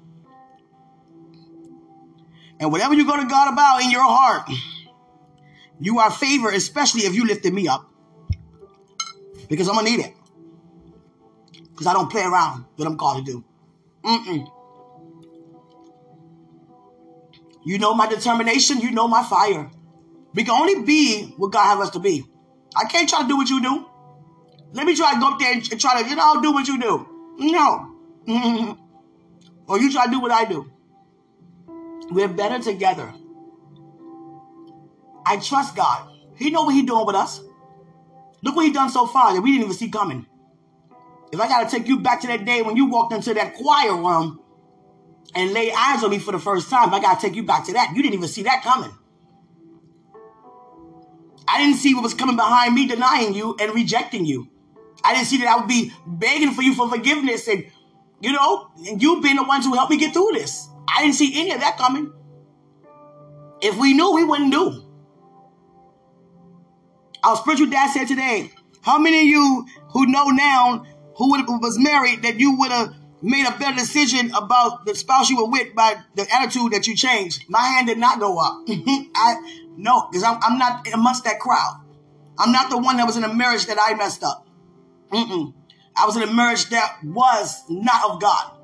And 2.60 2.70
whatever 2.70 2.94
you 2.94 3.06
go 3.06 3.16
to 3.16 3.26
God 3.26 3.52
about 3.52 3.82
in 3.82 3.90
your 3.90 4.04
heart, 4.04 4.48
you 5.80 5.98
are 5.98 6.10
favored, 6.10 6.54
especially 6.54 7.02
if 7.02 7.14
you 7.14 7.26
lifted 7.26 7.52
me 7.52 7.66
up. 7.66 7.90
Because 9.48 9.68
I'm 9.68 9.74
going 9.74 9.86
to 9.86 9.92
need 9.92 10.00
it. 10.04 10.14
Because 11.70 11.86
I 11.86 11.92
don't 11.92 12.10
play 12.10 12.22
around 12.22 12.66
what 12.76 12.86
I'm 12.86 12.96
called 12.96 13.24
to 13.24 13.32
do. 13.32 13.44
Mm-mm. 14.04 14.46
You 17.64 17.78
know 17.78 17.94
my 17.94 18.06
determination. 18.06 18.80
You 18.80 18.90
know 18.90 19.08
my 19.08 19.22
fire. 19.24 19.70
We 20.34 20.44
can 20.44 20.52
only 20.52 20.82
be 20.82 21.34
what 21.36 21.52
God 21.52 21.76
has 21.76 21.88
us 21.88 21.90
to 21.94 21.98
be. 21.98 22.24
I 22.76 22.84
can't 22.84 23.08
try 23.08 23.22
to 23.22 23.28
do 23.28 23.36
what 23.36 23.48
you 23.48 23.62
do. 23.62 23.86
Let 24.72 24.86
me 24.86 24.94
try 24.96 25.14
to 25.14 25.20
go 25.20 25.28
up 25.32 25.38
there 25.38 25.52
and 25.52 25.80
try 25.80 26.02
to, 26.02 26.08
you 26.08 26.16
know, 26.16 26.40
do 26.42 26.52
what 26.52 26.68
you 26.68 26.80
do. 26.80 27.08
No. 27.38 27.92
or 29.68 29.78
you 29.78 29.92
try 29.92 30.06
to 30.06 30.10
do 30.10 30.20
what 30.20 30.30
I 30.30 30.44
do. 30.44 30.70
We're 32.10 32.28
better 32.28 32.62
together. 32.62 33.12
I 35.24 35.38
trust 35.38 35.74
God. 35.74 36.08
He 36.36 36.50
know 36.50 36.62
what 36.62 36.74
He's 36.74 36.84
doing 36.84 37.06
with 37.06 37.16
us. 37.16 37.40
Look 38.42 38.54
what 38.54 38.64
He 38.64 38.72
done 38.72 38.90
so 38.90 39.06
far 39.06 39.34
that 39.34 39.40
we 39.40 39.52
didn't 39.52 39.64
even 39.64 39.76
see 39.76 39.88
coming. 39.88 40.26
If 41.32 41.40
I 41.40 41.48
got 41.48 41.68
to 41.68 41.76
take 41.76 41.88
you 41.88 42.00
back 42.00 42.20
to 42.20 42.28
that 42.28 42.44
day 42.44 42.62
when 42.62 42.76
you 42.76 42.86
walked 42.86 43.12
into 43.12 43.34
that 43.34 43.54
choir 43.54 43.96
room 43.96 44.40
and 45.34 45.52
lay 45.52 45.72
eyes 45.72 46.04
on 46.04 46.10
me 46.10 46.18
for 46.18 46.32
the 46.32 46.38
first 46.38 46.70
time, 46.70 46.94
I 46.94 47.00
got 47.00 47.20
to 47.20 47.26
take 47.26 47.34
you 47.34 47.42
back 47.42 47.66
to 47.66 47.72
that. 47.72 47.92
You 47.94 48.02
didn't 48.02 48.14
even 48.14 48.28
see 48.28 48.44
that 48.44 48.62
coming. 48.62 48.92
I 51.48 51.58
didn't 51.58 51.76
see 51.76 51.94
what 51.94 52.02
was 52.02 52.14
coming 52.14 52.36
behind 52.36 52.74
me 52.74 52.86
denying 52.86 53.34
you 53.34 53.56
and 53.58 53.74
rejecting 53.74 54.24
you. 54.24 54.48
I 55.04 55.14
didn't 55.14 55.26
see 55.26 55.38
that 55.38 55.48
I 55.48 55.56
would 55.56 55.68
be 55.68 55.92
begging 56.06 56.52
for 56.52 56.62
you 56.62 56.74
for 56.74 56.88
forgiveness 56.88 57.48
and, 57.48 57.64
you 58.20 58.32
know, 58.32 58.70
and 58.86 59.00
you 59.00 59.20
being 59.20 59.36
the 59.36 59.44
ones 59.44 59.64
who 59.64 59.74
helped 59.74 59.90
me 59.90 59.98
get 59.98 60.12
through 60.12 60.30
this. 60.32 60.68
I 60.88 61.02
didn't 61.02 61.14
see 61.14 61.40
any 61.40 61.52
of 61.52 61.60
that 61.60 61.76
coming. 61.76 62.12
If 63.60 63.78
we 63.78 63.94
knew, 63.94 64.14
we 64.14 64.24
wouldn't 64.24 64.52
do. 64.52 64.82
Our 67.24 67.36
spiritual 67.36 67.68
dad 67.68 67.90
said 67.90 68.06
today, 68.06 68.50
how 68.82 68.98
many 68.98 69.18
of 69.18 69.24
you 69.24 69.66
who 69.90 70.06
know 70.06 70.26
now 70.26 70.84
who 71.16 71.30
was 71.30 71.78
married 71.78 72.22
that 72.22 72.38
you 72.38 72.56
would 72.58 72.70
have 72.70 72.94
made 73.22 73.46
a 73.46 73.58
better 73.58 73.76
decision 73.76 74.30
about 74.36 74.84
the 74.84 74.94
spouse 74.94 75.28
you 75.28 75.36
were 75.38 75.50
with 75.50 75.74
by 75.74 75.96
the 76.14 76.26
attitude 76.32 76.72
that 76.72 76.86
you 76.86 76.94
changed? 76.94 77.44
My 77.48 77.62
hand 77.62 77.88
did 77.88 77.98
not 77.98 78.20
go 78.20 78.38
up. 78.38 78.62
I 78.68 79.62
no, 79.76 80.08
because 80.08 80.22
I'm, 80.22 80.38
I'm 80.42 80.58
not 80.58 80.86
amongst 80.92 81.24
that 81.24 81.40
crowd. 81.40 81.82
I'm 82.38 82.52
not 82.52 82.70
the 82.70 82.78
one 82.78 82.96
that 82.98 83.06
was 83.06 83.16
in 83.16 83.24
a 83.24 83.32
marriage 83.32 83.66
that 83.66 83.78
I 83.80 83.94
messed 83.94 84.22
up. 84.22 84.45
Mm-mm. 85.10 85.54
I 85.96 86.06
was 86.06 86.16
in 86.16 86.22
a 86.22 86.32
marriage 86.32 86.68
that 86.70 86.98
was 87.02 87.62
not 87.68 88.10
of 88.10 88.20
God, 88.20 88.58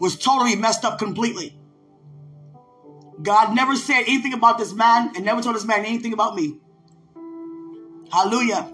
was 0.00 0.16
totally 0.16 0.56
messed 0.56 0.84
up 0.84 0.98
completely. 0.98 1.58
God 3.22 3.54
never 3.54 3.76
said 3.76 4.02
anything 4.02 4.32
about 4.32 4.58
this 4.58 4.72
man 4.72 5.12
and 5.14 5.24
never 5.24 5.42
told 5.42 5.54
this 5.54 5.64
man 5.64 5.84
anything 5.84 6.12
about 6.12 6.34
me. 6.34 6.58
Hallelujah. 8.10 8.72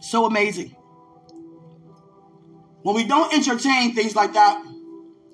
So 0.00 0.26
amazing. 0.26 0.76
When 2.82 2.94
we 2.94 3.04
don't 3.04 3.32
entertain 3.32 3.94
things 3.94 4.14
like 4.14 4.34
that, 4.34 4.62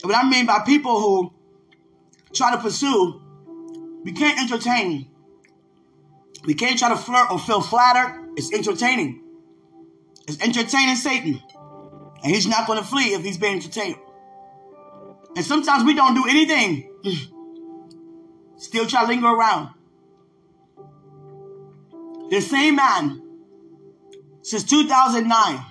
what 0.02 0.14
I 0.14 0.28
mean 0.28 0.46
by 0.46 0.60
people 0.60 1.00
who 1.00 1.32
try 2.32 2.54
to 2.54 2.58
pursue, 2.58 3.20
we 4.04 4.12
can't 4.12 4.38
entertain 4.38 5.10
we 6.44 6.54
can't 6.54 6.78
try 6.78 6.88
to 6.88 6.96
flirt 6.96 7.30
or 7.30 7.38
feel 7.38 7.60
flattered. 7.60 8.32
It's 8.36 8.52
entertaining. 8.52 9.22
It's 10.28 10.40
entertaining 10.42 10.96
Satan. 10.96 11.42
And 12.22 12.34
he's 12.34 12.46
not 12.46 12.66
going 12.66 12.78
to 12.78 12.84
flee 12.84 13.14
if 13.14 13.22
he's 13.22 13.38
being 13.38 13.54
entertained. 13.54 13.96
And 15.34 15.44
sometimes 15.44 15.84
we 15.84 15.94
don't 15.94 16.14
do 16.14 16.26
anything. 16.28 16.92
Still 18.56 18.86
try 18.86 19.02
to 19.02 19.08
linger 19.08 19.26
around. 19.26 19.74
The 22.30 22.40
same 22.40 22.76
man, 22.76 23.22
since 24.42 24.64
2009, 24.64 25.64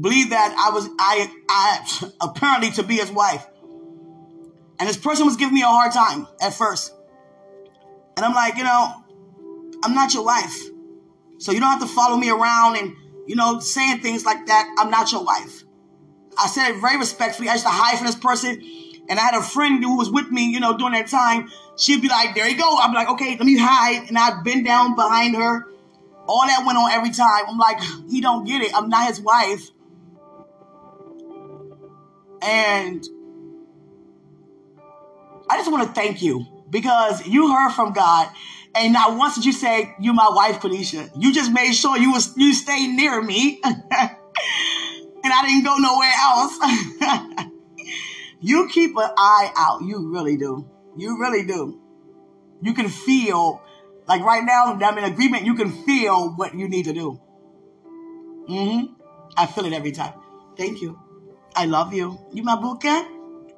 believed 0.00 0.30
that 0.30 0.54
I 0.56 0.72
was 0.72 0.88
I 0.98 1.30
I 1.48 2.12
apparently 2.20 2.70
to 2.72 2.82
be 2.84 2.96
his 2.96 3.10
wife. 3.10 3.44
And 4.78 4.88
this 4.88 4.96
person 4.96 5.26
was 5.26 5.36
giving 5.36 5.54
me 5.54 5.62
a 5.62 5.66
hard 5.66 5.92
time 5.92 6.28
at 6.40 6.54
first. 6.54 6.94
And 8.16 8.24
I'm 8.24 8.34
like, 8.34 8.56
you 8.56 8.64
know, 8.64 8.94
I'm 9.82 9.94
not 9.94 10.14
your 10.14 10.24
wife. 10.24 10.62
So 11.38 11.52
you 11.52 11.60
don't 11.60 11.70
have 11.70 11.80
to 11.80 11.86
follow 11.86 12.16
me 12.16 12.30
around 12.30 12.76
and, 12.76 12.94
you 13.30 13.36
know, 13.36 13.60
saying 13.60 14.00
things 14.00 14.24
like 14.24 14.46
that. 14.46 14.74
I'm 14.76 14.90
not 14.90 15.12
your 15.12 15.22
wife. 15.22 15.62
I 16.36 16.48
said 16.48 16.70
it 16.70 16.80
very 16.80 16.98
respectfully. 16.98 17.48
I 17.48 17.52
used 17.52 17.64
to 17.64 17.70
hide 17.70 17.96
from 17.96 18.08
this 18.08 18.16
person. 18.16 18.60
And 19.08 19.20
I 19.20 19.22
had 19.22 19.34
a 19.34 19.42
friend 19.42 19.80
who 19.84 19.96
was 19.96 20.10
with 20.10 20.32
me, 20.32 20.50
you 20.50 20.58
know, 20.58 20.76
during 20.76 20.94
that 20.94 21.06
time. 21.06 21.48
She'd 21.78 22.02
be 22.02 22.08
like, 22.08 22.34
there 22.34 22.48
you 22.48 22.58
go. 22.58 22.76
I'd 22.78 22.88
be 22.88 22.94
like, 22.94 23.08
okay, 23.10 23.36
let 23.36 23.46
me 23.46 23.56
hide. 23.56 24.08
And 24.08 24.18
I'd 24.18 24.42
bend 24.42 24.64
down 24.64 24.96
behind 24.96 25.36
her. 25.36 25.64
All 26.26 26.44
that 26.44 26.64
went 26.66 26.76
on 26.76 26.90
every 26.90 27.10
time. 27.10 27.44
I'm 27.46 27.56
like, 27.56 27.78
he 28.10 28.20
don't 28.20 28.44
get 28.44 28.62
it. 28.62 28.72
I'm 28.74 28.88
not 28.88 29.06
his 29.06 29.20
wife. 29.20 29.70
And 32.42 33.06
I 35.48 35.56
just 35.56 35.70
want 35.70 35.86
to 35.86 35.92
thank 35.94 36.20
you 36.20 36.64
because 36.68 37.24
you 37.28 37.52
heard 37.54 37.70
from 37.74 37.92
God 37.92 38.28
and 38.74 38.92
not 38.92 39.16
once 39.16 39.34
did 39.34 39.44
you 39.44 39.52
say, 39.52 39.94
you 40.00 40.12
my 40.12 40.28
wife, 40.32 40.60
Quenisha. 40.60 41.10
You 41.16 41.32
just 41.32 41.52
made 41.52 41.72
sure 41.72 41.98
you 41.98 42.12
was 42.12 42.36
you 42.36 42.54
stayed 42.54 42.94
near 42.94 43.20
me. 43.22 43.60
and 43.64 43.74
I 45.24 45.46
didn't 45.46 45.64
go 45.64 45.76
nowhere 45.76 46.12
else. 46.20 47.46
you 48.40 48.68
keep 48.68 48.96
an 48.96 49.10
eye 49.16 49.52
out. 49.56 49.82
You 49.82 50.12
really 50.12 50.36
do. 50.36 50.68
You 50.96 51.20
really 51.20 51.44
do. 51.44 51.80
You 52.62 52.74
can 52.74 52.88
feel, 52.88 53.62
like 54.06 54.22
right 54.22 54.44
now, 54.44 54.74
I'm 54.74 54.98
in 54.98 55.04
agreement, 55.04 55.46
you 55.46 55.54
can 55.54 55.70
feel 55.84 56.30
what 56.36 56.54
you 56.54 56.68
need 56.68 56.84
to 56.84 56.92
do. 56.92 57.20
Mm-hmm. 58.48 58.92
I 59.36 59.46
feel 59.46 59.64
it 59.64 59.72
every 59.72 59.92
time. 59.92 60.14
Thank 60.56 60.82
you. 60.82 60.98
I 61.56 61.66
love 61.66 61.92
you. 61.92 62.18
You 62.32 62.42
my 62.42 62.56
buka? 62.56 63.06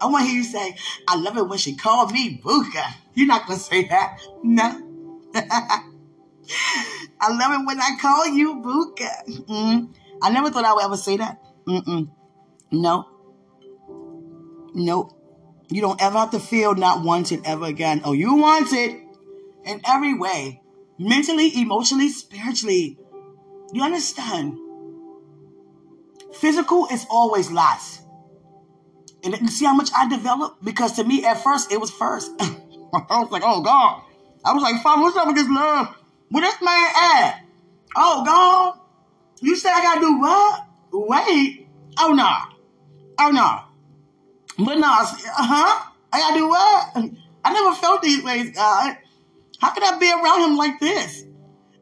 I 0.00 0.06
want 0.06 0.24
to 0.24 0.30
hear 0.30 0.38
you 0.38 0.44
say, 0.44 0.76
I 1.08 1.16
love 1.16 1.36
it 1.36 1.48
when 1.48 1.58
she 1.58 1.76
called 1.76 2.12
me 2.12 2.40
buka. 2.42 2.84
You're 3.14 3.26
not 3.26 3.46
going 3.46 3.58
to 3.58 3.64
say 3.64 3.88
that. 3.88 4.18
No. 4.42 4.91
I 7.20 7.28
love 7.30 7.60
it 7.60 7.66
when 7.66 7.80
I 7.80 7.96
call 8.00 8.26
you 8.26 8.56
Buka. 8.56 9.46
Mm. 9.48 9.94
I 10.22 10.30
never 10.30 10.50
thought 10.50 10.64
I 10.64 10.74
would 10.74 10.84
ever 10.84 10.96
say 10.96 11.16
that. 11.16 11.38
Mm-mm. 11.66 12.10
No. 12.70 13.08
Nope. 14.74 15.18
You 15.70 15.80
don't 15.80 16.00
ever 16.02 16.18
have 16.18 16.30
to 16.32 16.40
feel 16.40 16.74
not 16.74 17.02
wanted 17.04 17.42
ever 17.44 17.66
again. 17.66 18.02
Oh, 18.04 18.12
you 18.12 18.34
wanted 18.34 19.00
in 19.64 19.80
every 19.86 20.14
way. 20.14 20.60
Mentally, 20.98 21.50
emotionally, 21.60 22.08
spiritually. 22.08 22.98
You 23.72 23.82
understand? 23.82 24.58
Physical 26.34 26.86
is 26.92 27.06
always 27.10 27.50
last. 27.50 28.02
And 29.24 29.34
you 29.40 29.48
see 29.48 29.64
how 29.64 29.74
much 29.74 29.90
I 29.96 30.08
developed? 30.08 30.64
Because 30.64 30.92
to 30.94 31.04
me, 31.04 31.24
at 31.24 31.42
first, 31.42 31.72
it 31.72 31.80
was 31.80 31.90
first. 31.90 32.30
I 32.40 33.20
was 33.20 33.30
like, 33.30 33.42
oh, 33.44 33.62
God. 33.62 34.02
I 34.44 34.52
was 34.52 34.62
like, 34.62 34.82
Father, 34.82 35.02
what's 35.02 35.16
up 35.16 35.26
with 35.26 35.36
this 35.36 35.48
love? 35.48 35.94
Where 36.30 36.42
this 36.42 36.60
man 36.62 36.88
at? 36.94 37.44
Oh, 37.96 38.24
God. 38.24 38.78
You 39.40 39.56
said 39.56 39.72
I 39.72 39.82
gotta 39.82 40.00
do 40.00 40.18
what? 40.18 40.66
Wait. 40.92 41.66
Oh, 41.98 42.12
no. 42.12 42.30
Oh, 43.18 43.30
no. 43.30 44.64
But 44.64 44.78
no, 44.78 44.86
uh-huh. 44.86 45.90
I 46.12 46.18
gotta 46.18 46.36
do 46.36 46.48
what? 46.48 47.12
I 47.44 47.52
never 47.52 47.74
felt 47.74 48.02
these 48.02 48.22
ways, 48.22 48.54
God. 48.54 48.96
How 49.60 49.72
could 49.72 49.84
I 49.84 49.98
be 49.98 50.10
around 50.10 50.50
him 50.50 50.56
like 50.56 50.78
this? 50.80 51.24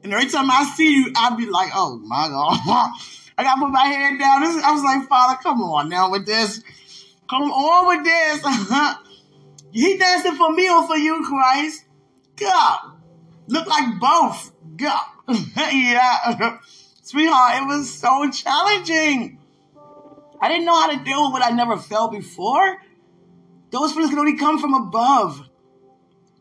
And 0.02 0.12
every 0.12 0.28
time 0.28 0.50
I 0.50 0.64
see 0.76 0.94
you, 0.94 1.12
I'd 1.16 1.36
be 1.36 1.46
like, 1.46 1.70
oh, 1.74 1.98
my 1.98 2.28
God. 2.28 2.58
I 3.38 3.42
gotta 3.44 3.60
put 3.60 3.70
my 3.70 3.84
head 3.84 4.18
down. 4.18 4.42
This, 4.42 4.62
I 4.62 4.72
was 4.72 4.82
like, 4.82 5.08
Father, 5.08 5.38
come 5.42 5.62
on 5.62 5.88
now 5.88 6.10
with 6.10 6.26
this. 6.26 6.62
Come 7.28 7.50
on 7.50 7.88
with 7.88 8.04
this. 8.04 8.96
he 9.72 9.96
dancing 9.96 10.36
for 10.36 10.52
me 10.52 10.68
or 10.68 10.86
for 10.86 10.96
you, 10.96 11.24
Christ. 11.26 11.84
God. 12.40 12.92
Look 13.48 13.66
like 13.66 14.00
both. 14.00 14.53
God. 14.76 15.03
yeah. 15.57 16.59
Sweetheart, 17.03 17.62
it 17.62 17.66
was 17.66 17.92
so 17.92 18.31
challenging. 18.31 19.38
I 20.40 20.48
didn't 20.48 20.64
know 20.64 20.81
how 20.81 20.96
to 20.96 21.05
deal 21.05 21.24
with 21.24 21.33
what 21.33 21.44
I 21.44 21.50
never 21.50 21.76
felt 21.76 22.12
before. 22.12 22.79
Those 23.70 23.92
feelings 23.92 24.11
can 24.11 24.18
only 24.18 24.37
come 24.37 24.59
from 24.59 24.74
above. 24.74 25.46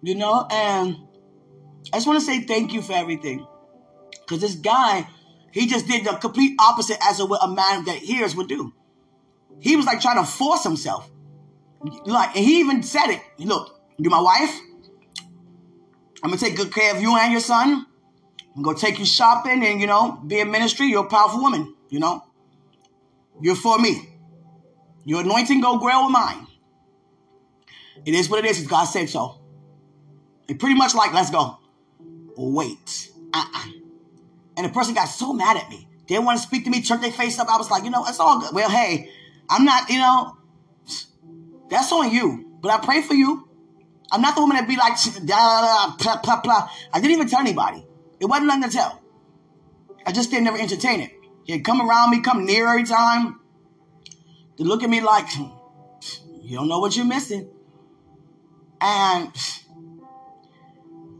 You 0.02 0.16
know, 0.16 0.48
and 0.50 0.96
I 1.92 1.98
just 1.98 2.08
want 2.08 2.20
to 2.20 2.26
say 2.26 2.42
thank 2.42 2.72
you 2.74 2.82
for 2.82 2.94
everything. 2.94 3.46
Because 4.22 4.42
this 4.42 4.56
guy, 4.56 5.08
he 5.52 5.68
just 5.68 5.88
did 5.88 6.06
the 6.06 6.12
complete 6.14 6.56
opposite 6.60 6.98
as 7.02 7.20
a, 7.20 7.26
a 7.26 7.54
man 7.54 7.86
that 7.86 7.98
hears 7.98 8.36
would 8.36 8.48
do. 8.48 8.74
He 9.60 9.76
was 9.76 9.86
like 9.86 10.00
trying 10.00 10.24
to 10.24 10.32
force 10.32 10.64
himself. 10.64 11.10
Like, 12.06 12.36
and 12.36 12.46
he 12.46 12.60
even 12.60 12.84
said 12.84 13.08
it. 13.08 13.22
Look, 13.40 13.80
you 13.98 14.10
my 14.10 14.22
wife? 14.22 14.58
I'm 16.23 16.29
gonna 16.29 16.38
take 16.38 16.58
good 16.58 16.73
care 16.73 16.93
of 16.95 17.01
you 17.01 17.17
and 17.17 17.32
your 17.32 17.41
son. 17.41 17.86
I'm 18.55 18.62
gonna 18.62 18.77
take 18.77 18.99
you 18.99 19.05
shopping 19.05 19.63
and 19.65 19.79
you 19.79 19.88
know, 19.88 20.21
be 20.25 20.39
in 20.39 20.51
ministry. 20.51 20.88
You're 20.88 21.05
a 21.05 21.10
powerful 21.10 21.41
woman, 21.41 21.75
you 21.89 21.99
know. 21.99 22.23
You're 23.41 23.55
for 23.55 23.79
me. 23.79 24.10
Your 25.05 25.21
anointing 25.21 25.62
go 25.62 25.77
grow 25.79 26.05
with 26.05 26.12
mine. 26.12 26.47
It 28.05 28.13
is 28.13 28.29
what 28.29 28.43
it 28.43 28.49
is. 28.49 28.65
God 28.67 28.86
said 28.86 29.10
so. 29.10 29.39
It 30.47 30.60
pretty 30.60 30.75
much 30.75 30.93
like, 30.93 31.13
let's 31.13 31.32
go. 31.32 31.58
Wait. 32.36 33.12
Uh-uh. 33.34 33.71
And 34.58 34.65
the 34.65 34.69
person 34.69 34.93
got 34.93 35.05
so 35.05 35.34
mad 35.34 35.58
at 35.58 35.69
me. 35.69 35.88
They 36.08 36.15
didn't 36.15 36.25
want 36.25 36.39
to 36.39 36.43
speak 36.43 36.63
to 36.65 36.69
me, 36.69 36.82
turned 36.82 37.03
their 37.03 37.12
face 37.12 37.39
up. 37.39 37.47
I 37.49 37.58
was 37.58 37.69
like, 37.69 37.84
you 37.84 37.91
know, 37.91 38.05
it's 38.05 38.19
all 38.19 38.39
good. 38.39 38.53
Well, 38.53 38.69
hey, 38.69 39.12
I'm 39.49 39.63
not, 39.63 39.89
you 39.89 39.99
know, 39.99 40.38
that's 41.69 41.91
on 41.91 42.12
you. 42.12 42.58
But 42.62 42.71
I 42.71 42.84
pray 42.84 43.01
for 43.01 43.13
you. 43.13 43.49
I'm 44.12 44.22
not 44.22 44.36
the 44.36 44.41
woman 44.41 44.58
that 44.58 44.67
be 44.67 44.76
like, 44.76 44.93
da, 45.26 45.95
blah, 45.98 46.41
blah, 46.41 46.69
I 46.93 47.00
didn't 47.00 47.12
even 47.12 47.28
tell 47.28 47.39
anybody. 47.39 47.86
It 48.19 48.26
wasn't 48.26 48.48
nothing 48.48 48.63
to 48.63 48.69
tell. 48.69 49.02
I 50.06 50.12
just 50.12 50.32
didn't 50.32 50.48
ever 50.48 50.58
entertain 50.58 51.02
it. 51.02 51.12
He'd 51.45 51.63
come 51.63 51.82
around 51.88 52.12
me, 52.12 52.22
come 52.22 52.45
near 52.45 52.67
every 52.67 52.84
time. 52.84 53.39
To 54.58 54.63
look 54.63 54.84
at 54.84 54.89
me 54.89 55.02
like, 55.02 55.28
you 56.41 56.58
don't 56.58 56.67
know 56.67 56.80
what 56.80 56.95
you're 56.95 57.06
missing. 57.06 57.50
And 58.82 59.32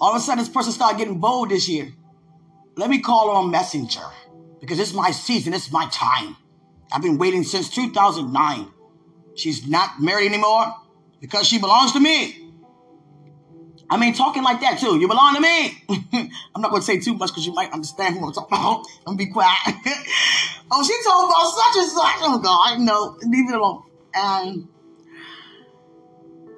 all 0.02 0.12
of 0.12 0.16
a 0.16 0.20
sudden, 0.20 0.44
this 0.44 0.50
person 0.50 0.72
started 0.72 0.98
getting 0.98 1.20
bold 1.20 1.50
this 1.50 1.70
year. 1.70 1.94
Let 2.76 2.90
me 2.90 3.00
call 3.00 3.30
a 3.38 3.48
messenger 3.48 4.02
because 4.60 4.80
it's 4.80 4.94
my 4.94 5.12
season, 5.12 5.54
it's 5.54 5.72
my 5.72 5.88
time. 5.92 6.38
I've 6.92 7.02
been 7.02 7.18
waiting 7.18 7.44
since 7.44 7.70
2009. 7.70 8.72
She's 9.36 9.68
not 9.68 10.02
married 10.02 10.28
anymore 10.28 10.76
because 11.22 11.48
she 11.48 11.60
belongs 11.60 11.94
to 11.94 12.00
me. 12.00 12.49
I 13.90 13.98
mean, 13.98 14.14
talking 14.14 14.44
like 14.44 14.62
that 14.62 14.80
too. 14.80 15.00
You 15.00 15.08
belong 15.08 15.36
to 15.36 15.42
me. 15.42 15.84
I'm 16.56 16.62
not 16.62 16.70
going 16.70 16.82
to 16.82 16.86
say 16.86 17.00
too 17.00 17.16
much 17.16 17.32
because 17.32 17.46
you 17.46 17.54
might 17.54 17.72
understand 17.72 18.16
who 18.16 18.26
I'm 18.26 18.34
talking 18.34 18.58
about. 18.58 18.86
I'm 19.08 19.16
going 19.16 19.18
to 19.18 19.26
be 19.26 19.32
quiet. 19.32 19.58
oh, 20.72 20.84
she 20.84 20.96
told 21.04 21.30
about 21.30 21.52
such 21.52 21.82
and 21.82 21.92
such. 21.92 22.16
Oh, 22.22 22.40
God. 22.40 22.80
No, 22.80 23.18
leave 23.28 23.50
it 23.50 23.56
alone. 23.56 23.84
And 24.14 24.68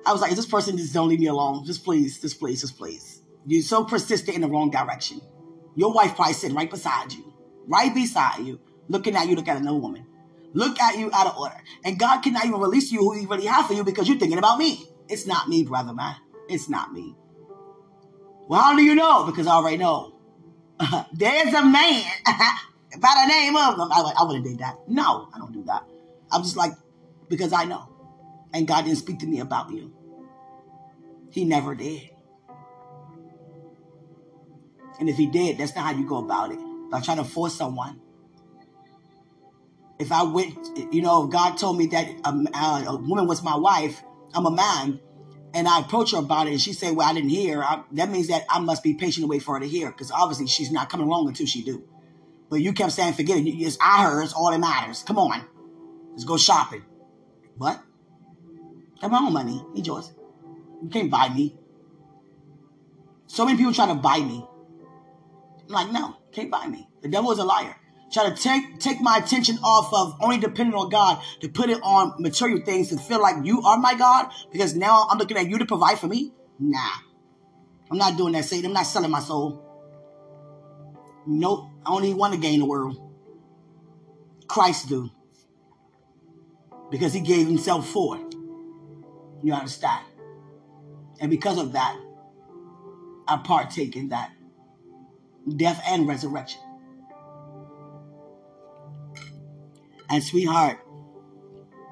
I 0.05 0.11
was 0.11 0.21
like, 0.21 0.35
this 0.35 0.45
person 0.45 0.77
just 0.77 0.93
don't 0.93 1.07
leave 1.07 1.19
me 1.19 1.27
alone. 1.27 1.65
Just 1.65 1.85
please, 1.85 2.19
just 2.19 2.39
please, 2.39 2.61
just 2.61 2.77
please. 2.77 3.21
You're 3.45 3.61
so 3.61 3.85
persistent 3.85 4.35
in 4.35 4.41
the 4.41 4.49
wrong 4.49 4.69
direction. 4.69 5.21
Your 5.75 5.93
wife 5.93 6.15
probably 6.15 6.33
sitting 6.33 6.55
right 6.55 6.69
beside 6.69 7.13
you, 7.13 7.33
right 7.65 7.93
beside 7.93 8.39
you, 8.39 8.59
looking 8.89 9.15
at 9.15 9.27
you, 9.27 9.35
look 9.35 9.47
at 9.47 9.57
another 9.57 9.77
woman. 9.77 10.05
Look 10.53 10.79
at 10.81 10.97
you 10.97 11.09
out 11.13 11.27
of 11.27 11.37
order. 11.37 11.55
And 11.85 11.97
God 11.97 12.21
cannot 12.21 12.45
even 12.45 12.59
release 12.59 12.91
you 12.91 12.99
who 12.99 13.13
he 13.13 13.25
really 13.25 13.45
has 13.45 13.67
for 13.67 13.73
you 13.73 13.85
because 13.85 14.09
you're 14.09 14.17
thinking 14.17 14.37
about 14.37 14.57
me. 14.57 14.85
It's 15.07 15.25
not 15.25 15.47
me, 15.47 15.63
brother, 15.63 15.93
man. 15.93 16.15
It's 16.51 16.67
not 16.67 16.91
me. 16.91 17.15
Well, 18.47 18.59
how 18.59 18.75
do 18.75 18.83
you 18.83 18.93
know? 18.93 19.23
Because 19.25 19.47
I 19.47 19.51
already 19.51 19.77
know. 19.77 20.13
There's 21.13 21.53
a 21.53 21.63
man 21.63 22.03
by 22.99 23.13
the 23.23 23.27
name 23.27 23.55
of 23.55 23.75
him. 23.75 23.91
I, 23.91 24.13
I 24.19 24.23
wouldn't 24.23 24.45
do 24.45 24.57
that. 24.57 24.77
No, 24.87 25.29
I 25.33 25.37
don't 25.37 25.53
do 25.53 25.63
that. 25.63 25.83
I'm 26.31 26.43
just 26.43 26.57
like, 26.57 26.73
because 27.29 27.53
I 27.53 27.63
know. 27.63 27.87
And 28.53 28.67
God 28.67 28.83
didn't 28.83 28.97
speak 28.97 29.19
to 29.19 29.27
me 29.27 29.39
about 29.39 29.71
you. 29.71 29.93
He 31.29 31.45
never 31.45 31.73
did. 31.75 32.09
And 34.99 35.07
if 35.07 35.15
he 35.15 35.27
did, 35.27 35.57
that's 35.57 35.73
not 35.73 35.85
how 35.85 35.97
you 35.97 36.05
go 36.05 36.17
about 36.17 36.51
it. 36.51 36.59
By 36.89 36.99
trying 36.99 37.17
to 37.17 37.23
force 37.23 37.55
someone. 37.55 38.01
If 39.97 40.11
I 40.11 40.23
went, 40.23 40.57
you 40.93 41.01
know, 41.01 41.23
if 41.23 41.31
God 41.31 41.57
told 41.57 41.77
me 41.77 41.85
that 41.87 42.09
a, 42.25 42.89
a 42.89 42.97
woman 42.97 43.27
was 43.27 43.41
my 43.41 43.55
wife, 43.55 44.03
I'm 44.33 44.45
a 44.45 44.51
man, 44.51 44.99
and 45.53 45.67
I 45.67 45.79
approach 45.79 46.11
her 46.11 46.17
about 46.17 46.47
it, 46.47 46.51
and 46.51 46.61
she 46.61 46.73
said, 46.73 46.95
"Well, 46.95 47.07
I 47.07 47.13
didn't 47.13 47.29
hear." 47.29 47.61
I, 47.63 47.83
that 47.93 48.09
means 48.09 48.27
that 48.27 48.45
I 48.49 48.59
must 48.59 48.83
be 48.83 48.93
patient 48.93 49.23
and 49.23 49.29
wait 49.29 49.43
for 49.43 49.55
her 49.55 49.59
to 49.59 49.67
hear, 49.67 49.91
because 49.91 50.11
obviously 50.11 50.47
she's 50.47 50.71
not 50.71 50.89
coming 50.89 51.07
along 51.07 51.27
until 51.27 51.45
she 51.45 51.63
do. 51.63 51.83
But 52.49 52.61
you 52.61 52.73
kept 52.73 52.93
saying, 52.93 53.13
"Forget 53.13 53.37
it. 53.37 53.49
It's 53.49 53.77
I 53.81 54.03
heard. 54.03 54.23
It's 54.23 54.33
all 54.33 54.51
that 54.51 54.59
matters. 54.59 55.03
Come 55.03 55.17
on, 55.17 55.45
let's 56.11 56.23
go 56.23 56.37
shopping." 56.37 56.83
What? 57.57 57.81
Have 59.01 59.11
my 59.11 59.19
own 59.19 59.33
money. 59.33 59.63
Need 59.73 59.87
yours. 59.87 60.13
You 60.81 60.89
can't 60.89 61.11
buy 61.11 61.29
me. 61.29 61.55
So 63.27 63.45
many 63.45 63.57
people 63.57 63.73
try 63.73 63.87
to 63.87 63.95
buy 63.95 64.19
me. 64.19 64.45
I'm 65.67 65.73
like, 65.73 65.91
no, 65.91 66.17
can't 66.31 66.51
buy 66.51 66.67
me. 66.67 66.89
The 67.01 67.07
devil 67.07 67.31
is 67.31 67.39
a 67.39 67.43
liar 67.43 67.75
try 68.11 68.29
to 68.29 68.35
take 68.35 68.79
take 68.79 69.01
my 69.01 69.17
attention 69.17 69.57
off 69.63 69.93
of 69.93 70.17
only 70.21 70.37
depending 70.37 70.75
on 70.75 70.89
God 70.89 71.21
to 71.39 71.49
put 71.49 71.69
it 71.69 71.79
on 71.81 72.15
material 72.19 72.61
things 72.63 72.89
to 72.89 72.97
feel 72.97 73.21
like 73.21 73.45
you 73.45 73.61
are 73.61 73.77
my 73.77 73.95
God 73.95 74.31
because 74.51 74.75
now 74.75 75.07
I'm 75.09 75.17
looking 75.17 75.37
at 75.37 75.49
you 75.49 75.57
to 75.57 75.65
provide 75.65 75.99
for 75.99 76.07
me. 76.07 76.33
Nah, 76.59 76.91
I'm 77.89 77.97
not 77.97 78.17
doing 78.17 78.33
that, 78.33 78.45
Satan. 78.45 78.67
I'm 78.67 78.73
not 78.73 78.85
selling 78.85 79.11
my 79.11 79.19
soul. 79.19 79.63
Nope, 81.25 81.69
I 81.85 81.91
only 81.91 82.13
want 82.13 82.33
to 82.33 82.39
gain 82.39 82.59
the 82.59 82.65
world. 82.65 82.97
Christ 84.47 84.89
do 84.89 85.09
because 86.89 87.13
He 87.13 87.21
gave 87.21 87.47
Himself 87.47 87.87
for 87.87 88.17
it. 88.17 88.35
You 89.43 89.53
understand? 89.53 90.05
And 91.19 91.29
because 91.29 91.57
of 91.57 91.73
that, 91.73 91.97
I 93.27 93.37
partake 93.37 93.95
in 93.95 94.09
that 94.09 94.31
death 95.55 95.81
and 95.87 96.07
resurrection. 96.07 96.59
And 100.11 100.21
sweetheart, 100.21 100.77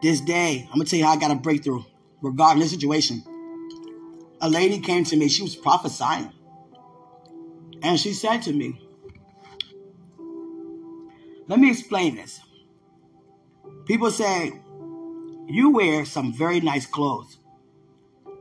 this 0.02 0.20
day, 0.20 0.68
I'm 0.68 0.74
gonna 0.74 0.86
tell 0.86 1.00
you 1.00 1.06
how 1.06 1.14
I 1.14 1.18
got 1.18 1.32
a 1.32 1.36
breakthrough 1.36 1.84
regarding 2.22 2.62
this 2.62 2.72
situation. 2.72 3.24
A 4.42 4.50
lady 4.50 4.80
came 4.80 5.06
to 5.06 5.16
me, 5.16 5.30
she 5.30 5.42
was 5.42 5.56
prophesying. 5.56 6.34
And 7.82 7.98
she 7.98 8.12
said 8.12 8.42
to 8.42 8.52
me, 8.52 8.86
Let 11.48 11.60
me 11.60 11.72
explain 11.72 12.16
this. 12.16 12.42
People 13.86 14.12
say, 14.12 14.52
You 15.48 15.70
wear 15.70 16.04
some 16.04 16.34
very 16.34 16.60
nice 16.60 16.86
clothes. 16.86 17.38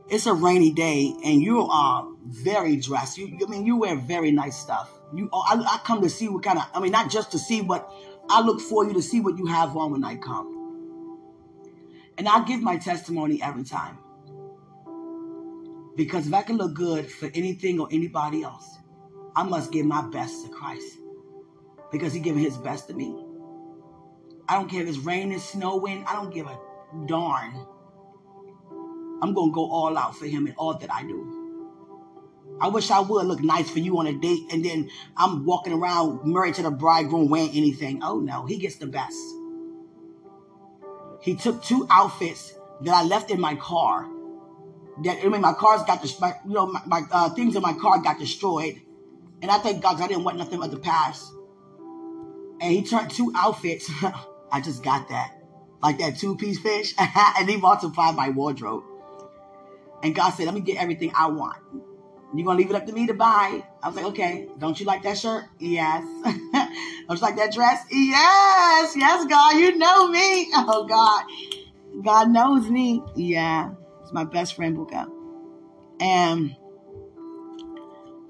It's 0.09 0.25
a 0.25 0.33
rainy 0.33 0.73
day 0.73 1.15
and 1.23 1.41
you 1.41 1.61
are 1.61 2.05
very 2.25 2.75
dressed. 2.75 3.17
You, 3.17 3.37
I 3.45 3.49
mean, 3.49 3.65
you 3.65 3.77
wear 3.77 3.95
very 3.95 4.31
nice 4.31 4.57
stuff. 4.57 4.91
You, 5.13 5.29
oh, 5.31 5.43
I, 5.47 5.55
I 5.55 5.79
come 5.85 6.01
to 6.01 6.09
see 6.09 6.27
what 6.27 6.43
kind 6.43 6.57
of, 6.57 6.65
I 6.73 6.81
mean, 6.81 6.91
not 6.91 7.09
just 7.09 7.31
to 7.31 7.39
see 7.39 7.61
what 7.61 7.89
I 8.29 8.41
look 8.41 8.61
for 8.61 8.85
you 8.85 8.93
to 8.93 9.01
see 9.01 9.19
what 9.19 9.37
you 9.37 9.47
have 9.47 9.75
on 9.75 9.91
when 9.91 10.03
I 10.03 10.15
come. 10.15 10.71
And 12.17 12.27
I 12.27 12.43
give 12.45 12.61
my 12.61 12.77
testimony 12.77 13.41
every 13.41 13.63
time. 13.63 13.97
Because 15.95 16.27
if 16.27 16.33
I 16.33 16.43
can 16.43 16.57
look 16.57 16.73
good 16.75 17.09
for 17.09 17.29
anything 17.33 17.79
or 17.79 17.87
anybody 17.91 18.43
else, 18.43 18.77
I 19.35 19.43
must 19.43 19.71
give 19.71 19.85
my 19.85 20.01
best 20.01 20.45
to 20.45 20.51
Christ. 20.51 20.97
Because 21.91 22.13
he 22.13 22.19
given 22.19 22.41
his 22.41 22.57
best 22.57 22.87
to 22.87 22.93
me. 22.93 23.15
I 24.47 24.55
don't 24.55 24.69
care 24.69 24.81
if 24.83 24.89
it's 24.89 24.97
raining, 24.99 25.39
snowing, 25.39 26.05
I 26.05 26.13
don't 26.13 26.33
give 26.33 26.47
a 26.47 26.59
darn. 27.05 27.65
I'm 29.21 29.33
going 29.33 29.51
to 29.51 29.53
go 29.53 29.69
all 29.71 29.97
out 29.97 30.15
for 30.15 30.25
him 30.25 30.47
in 30.47 30.53
all 30.55 30.77
that 30.77 30.91
I 30.91 31.03
do. 31.03 31.38
I 32.61 32.67
wish 32.67 32.91
I 32.91 32.99
would 32.99 33.25
look 33.25 33.41
nice 33.41 33.69
for 33.69 33.79
you 33.79 33.97
on 33.99 34.07
a 34.07 34.13
date 34.13 34.51
and 34.51 34.63
then 34.63 34.89
I'm 35.15 35.45
walking 35.45 35.73
around 35.73 36.25
married 36.25 36.55
to 36.55 36.63
the 36.63 36.71
bridegroom 36.71 37.29
wearing 37.29 37.51
anything. 37.51 38.01
Oh 38.03 38.19
no, 38.19 38.45
he 38.45 38.57
gets 38.57 38.75
the 38.75 38.87
best. 38.87 39.17
He 41.21 41.35
took 41.35 41.63
two 41.63 41.87
outfits 41.89 42.53
that 42.81 42.93
I 42.93 43.03
left 43.03 43.31
in 43.31 43.39
my 43.39 43.55
car. 43.55 44.07
That 45.03 45.23
I 45.23 45.29
mean, 45.29 45.41
my 45.41 45.53
car's 45.53 45.83
got 45.83 46.01
the 46.01 46.35
you 46.45 46.53
know 46.53 46.67
my, 46.67 46.81
my 46.85 47.01
uh, 47.11 47.29
things 47.29 47.55
in 47.55 47.61
my 47.61 47.73
car 47.73 47.99
got 48.01 48.19
destroyed, 48.19 48.81
and 49.41 49.49
I 49.49 49.59
thank 49.59 49.81
God 49.81 50.01
I 50.01 50.07
didn't 50.07 50.23
want 50.23 50.37
nothing 50.37 50.61
of 50.61 50.71
the 50.71 50.79
past. 50.79 51.31
And 52.61 52.73
he 52.73 52.83
turned 52.83 53.09
two 53.11 53.31
outfits. 53.35 53.89
I 54.51 54.59
just 54.59 54.83
got 54.83 55.07
that, 55.09 55.31
like 55.81 55.99
that 55.99 56.17
two 56.17 56.35
piece 56.35 56.59
fish, 56.59 56.93
and 56.97 57.49
he 57.49 57.55
multiplied 57.55 58.15
my 58.15 58.29
wardrobe. 58.29 58.83
And 60.03 60.13
God 60.13 60.31
said, 60.31 60.45
"Let 60.45 60.55
me 60.55 60.61
get 60.61 60.77
everything 60.77 61.13
I 61.15 61.27
want." 61.27 61.57
You 62.33 62.45
gonna 62.45 62.59
leave 62.59 62.69
it 62.69 62.75
up 62.75 62.85
to 62.85 62.93
me 62.93 63.07
to 63.07 63.13
buy? 63.13 63.63
I 63.81 63.87
was 63.87 63.95
like, 63.95 64.05
okay. 64.05 64.47
Don't 64.59 64.79
you 64.79 64.85
like 64.85 65.01
that 65.03 65.17
shirt? 65.17 65.45
Yes. 65.57 66.03
Don't 66.23 67.17
you 67.17 67.21
like 67.21 67.37
that 67.37 67.51
dress? 67.51 67.83
Yes. 67.89 68.95
Yes, 68.95 69.25
God. 69.25 69.57
You 69.57 69.77
know 69.77 70.07
me. 70.07 70.51
Oh 70.55 70.85
God. 70.85 71.25
God 72.03 72.29
knows 72.29 72.69
me. 72.69 73.01
Yeah. 73.15 73.71
It's 74.01 74.13
my 74.13 74.25
best 74.25 74.55
friend 74.55 74.77
Buka. 74.77 75.09
And 75.99 76.55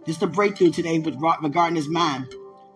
just 0.06 0.24
a 0.24 0.28
breakthrough 0.28 0.72
today 0.72 1.00
with 1.00 1.16
regarding 1.42 1.76
his 1.76 1.90
mind. 1.90 2.34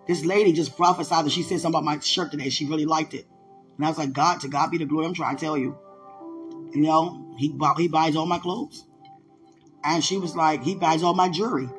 This 0.07 0.25
lady 0.25 0.51
just 0.51 0.75
prophesied 0.75 1.25
that 1.25 1.31
she 1.31 1.43
said 1.43 1.61
something 1.61 1.79
about 1.79 1.85
my 1.85 1.99
shirt 1.99 2.31
today. 2.31 2.49
She 2.49 2.65
really 2.65 2.85
liked 2.85 3.13
it. 3.13 3.25
And 3.77 3.85
I 3.85 3.89
was 3.89 3.97
like, 3.97 4.11
God, 4.11 4.41
to 4.41 4.49
God 4.49 4.71
be 4.71 4.77
the 4.77 4.85
glory. 4.85 5.07
I'm 5.07 5.13
trying 5.13 5.37
to 5.37 5.43
tell 5.43 5.57
you. 5.57 5.77
You 6.73 6.81
know, 6.81 7.33
he, 7.37 7.55
he 7.77 7.87
buys 7.87 8.15
all 8.15 8.25
my 8.25 8.39
clothes. 8.39 8.85
And 9.83 10.03
she 10.03 10.17
was 10.17 10.35
like, 10.35 10.63
he 10.63 10.75
buys 10.75 11.03
all 11.03 11.13
my 11.13 11.29
jewelry. 11.29 11.69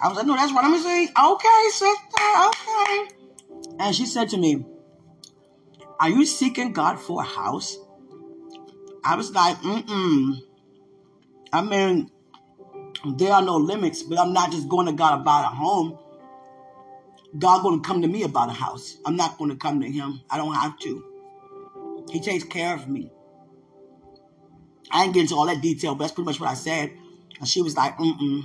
I 0.00 0.08
was 0.08 0.16
like, 0.16 0.26
no, 0.26 0.34
that's 0.34 0.52
what 0.52 0.64
I'm 0.64 0.80
saying. 0.80 1.08
Okay, 1.08 1.68
sister, 1.72 2.22
okay. 2.46 3.08
And 3.78 3.94
she 3.94 4.06
said 4.06 4.30
to 4.30 4.38
me, 4.38 4.64
are 5.98 6.08
you 6.08 6.24
seeking 6.24 6.72
God 6.72 6.98
for 6.98 7.20
a 7.20 7.24
house? 7.24 7.76
I 9.04 9.16
was 9.16 9.30
like, 9.32 9.56
mm-mm. 9.58 10.38
I 11.52 11.62
mean, 11.62 12.10
there 13.04 13.32
are 13.32 13.42
no 13.42 13.56
limits, 13.56 14.02
but 14.02 14.18
I'm 14.18 14.32
not 14.32 14.50
just 14.50 14.68
going 14.68 14.86
to 14.86 14.92
God 14.92 15.20
about 15.20 15.52
a 15.52 15.54
home. 15.54 15.98
God 17.38 17.62
going 17.62 17.82
to 17.82 17.86
come 17.86 18.02
to 18.02 18.08
me 18.08 18.22
about 18.22 18.48
a 18.48 18.52
house. 18.52 18.96
I'm 19.04 19.16
not 19.16 19.38
going 19.38 19.50
to 19.50 19.56
come 19.56 19.80
to 19.80 19.90
him. 19.90 20.20
I 20.30 20.36
don't 20.36 20.54
have 20.54 20.78
to. 20.80 21.04
He 22.10 22.20
takes 22.20 22.44
care 22.44 22.74
of 22.74 22.88
me. 22.88 23.10
I 24.90 25.02
didn't 25.02 25.14
get 25.14 25.20
into 25.22 25.36
all 25.36 25.46
that 25.46 25.60
detail, 25.60 25.94
but 25.94 26.04
that's 26.04 26.12
pretty 26.12 26.26
much 26.26 26.40
what 26.40 26.50
I 26.50 26.54
said. 26.54 26.92
And 27.40 27.48
she 27.48 27.62
was 27.62 27.76
like, 27.76 27.96
mm-mm. 27.96 28.44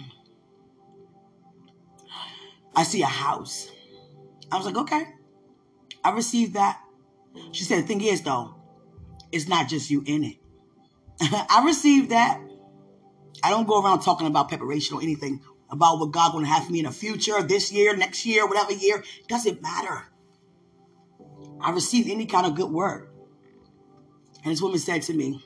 I 2.76 2.84
see 2.84 3.02
a 3.02 3.08
house. 3.08 3.70
I 4.52 4.58
was 4.58 4.66
like, 4.66 4.78
okay. 4.78 5.04
I 6.04 6.12
received 6.12 6.54
that. 6.54 6.80
She 7.52 7.64
said, 7.64 7.84
the 7.84 7.88
thing 7.88 8.02
is, 8.02 8.22
though, 8.22 8.56
it's 9.32 9.48
not 9.48 9.68
just 9.68 9.92
you 9.92 10.02
in 10.06 10.24
it. 10.24 10.38
I 11.22 11.64
received 11.66 12.12
that. 12.12 12.40
I 13.44 13.50
don't 13.50 13.68
go 13.68 13.84
around 13.84 14.00
talking 14.00 14.28
about 14.28 14.48
preparation 14.50 14.98
or 14.98 15.02
anything 15.02 15.42
about 15.70 16.00
what 16.00 16.12
God 16.12 16.32
going 16.32 16.46
to 16.46 16.50
have 16.50 16.66
for 16.66 16.72
me 16.72 16.80
in 16.80 16.86
the 16.86 16.92
future, 16.92 17.42
this 17.42 17.72
year, 17.72 17.96
next 17.96 18.26
year, 18.26 18.48
whatever 18.48 18.72
year. 18.72 19.04
Doesn't 19.28 19.62
matter. 19.62 20.06
I 21.60 21.72
received 21.72 22.10
any 22.10 22.26
kind 22.26 22.46
of 22.46 22.56
good 22.56 22.72
word. 22.72 23.10
And 24.44 24.52
this 24.52 24.62
woman 24.62 24.80
said 24.80 25.02
to 25.04 25.14
me, 25.14 25.44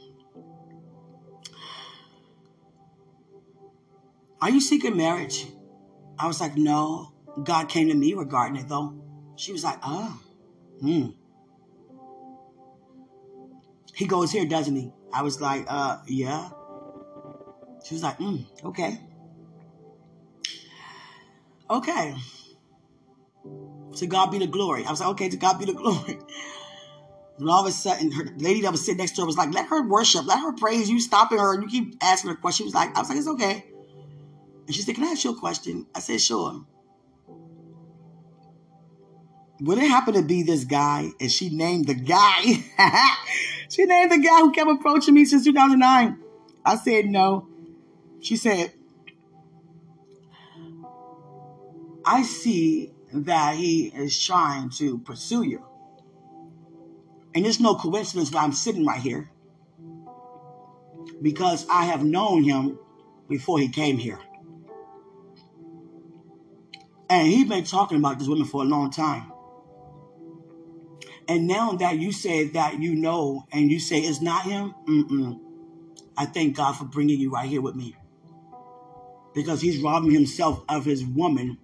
Are 4.42 4.50
you 4.50 4.62
seeking 4.62 4.96
marriage? 4.98 5.46
I 6.18 6.28
was 6.28 6.42
like, 6.42 6.58
No. 6.58 7.14
God 7.44 7.70
came 7.70 7.88
to 7.88 7.94
me 7.94 8.14
regarding 8.14 8.58
it 8.58 8.68
though. 8.68 9.02
She 9.36 9.52
was 9.52 9.64
like, 9.64 9.80
Oh, 9.84 10.22
hmm. 10.82 11.10
He 14.00 14.06
goes 14.06 14.32
here, 14.32 14.46
doesn't 14.46 14.78
he? 14.78 14.94
I 15.12 15.24
was 15.24 15.42
like, 15.42 15.66
uh, 15.68 15.98
yeah. 16.08 16.50
She 17.86 17.96
was 17.96 18.02
like, 18.02 18.18
mm, 18.18 18.46
okay. 18.64 18.98
Okay. 21.70 22.16
To 23.98 24.08
God 24.08 24.32
be 24.32 24.38
the 24.38 24.48
glory. 24.48 24.86
I 24.86 24.92
was 24.92 25.02
like, 25.02 25.10
okay, 25.10 25.28
to 25.28 25.36
God 25.36 25.60
be 25.60 25.66
the 25.66 25.74
glory. 25.84 26.18
And 27.40 27.50
all 27.50 27.62
of 27.62 27.68
a 27.68 27.72
sudden, 27.74 28.12
her 28.14 28.26
lady 28.38 28.62
that 28.62 28.72
was 28.72 28.86
sitting 28.86 28.98
next 28.98 29.18
to 29.18 29.22
her 29.22 29.28
was 29.28 29.38
like, 29.38 29.54
let 29.54 29.68
her 29.68 29.86
worship, 29.86 30.26
let 30.26 30.40
her 30.40 30.54
praise. 30.54 30.90
You 30.90 31.02
stopping 31.02 31.40
her 31.40 31.54
and 31.54 31.64
you 31.64 31.70
keep 31.70 31.96
asking 32.02 32.30
her 32.30 32.38
questions. 32.38 32.58
She 32.58 32.64
was 32.64 32.74
like, 32.74 32.96
I 32.96 33.02
was 33.02 33.10
like, 33.10 33.18
it's 33.18 33.28
okay. 33.28 33.66
And 34.70 34.76
she 34.76 34.84
said, 34.84 34.94
Can 34.94 35.04
I 35.04 35.08
ask 35.08 35.24
you 35.24 35.32
a 35.32 35.36
question? 35.36 35.88
I 35.96 36.00
said, 36.00 36.22
Sure. 36.22 36.64
Would 39.62 39.80
it 39.80 39.90
happen 39.90 40.14
to 40.14 40.22
be 40.22 40.44
this 40.44 40.64
guy? 40.64 41.10
And 41.20 41.32
she 41.32 41.50
named 41.50 41.88
the 41.88 41.96
guy. 41.96 42.64
She 43.70 43.86
named 43.86 44.12
the 44.12 44.18
guy 44.18 44.40
who 44.40 44.52
kept 44.52 44.70
approaching 44.70 45.14
me 45.14 45.26
since 45.26 45.44
2009. 45.44 46.18
I 46.66 46.76
said 46.76 47.06
no. 47.06 47.48
She 48.20 48.36
said, 48.36 48.74
I 52.04 52.24
see 52.24 52.92
that 53.14 53.56
he 53.56 53.92
is 53.96 54.22
trying 54.24 54.72
to 54.72 54.98
pursue 54.98 55.44
you. 55.44 55.64
And 57.36 57.46
it's 57.46 57.60
no 57.60 57.76
coincidence 57.76 58.32
that 58.32 58.40
I'm 58.40 58.54
sitting 58.54 58.86
right 58.86 59.00
here 59.00 59.30
because 61.22 61.68
I 61.70 61.86
have 61.86 62.04
known 62.04 62.44
him 62.44 62.80
before 63.30 63.60
he 63.60 63.70
came 63.70 63.98
here. 63.98 64.20
And 67.10 67.28
he's 67.28 67.48
been 67.48 67.64
talking 67.64 67.98
about 67.98 68.20
this 68.20 68.28
woman 68.28 68.46
for 68.46 68.62
a 68.62 68.66
long 68.66 68.92
time. 68.92 69.32
And 71.28 71.48
now 71.48 71.74
that 71.74 71.98
you 71.98 72.12
say 72.12 72.48
that 72.50 72.80
you 72.80 72.96
know 72.96 73.46
and 73.52 73.72
you 73.72 73.80
say 73.80 74.00
it's 74.00 74.22
not 74.22 74.44
him, 74.44 74.74
mm-mm, 74.88 75.40
I 76.18 76.26
thank 76.26 76.58
God 76.58 76.74
for 76.74 76.86
bringing 76.86 77.20
you 77.20 77.32
right 77.32 77.48
here 77.48 77.62
with 77.62 77.76
me. 77.76 77.96
Because 79.34 79.62
he's 79.62 79.82
robbing 79.82 80.12
himself 80.12 80.64
of 80.68 80.86
his 80.86 81.06
woman 81.06 81.58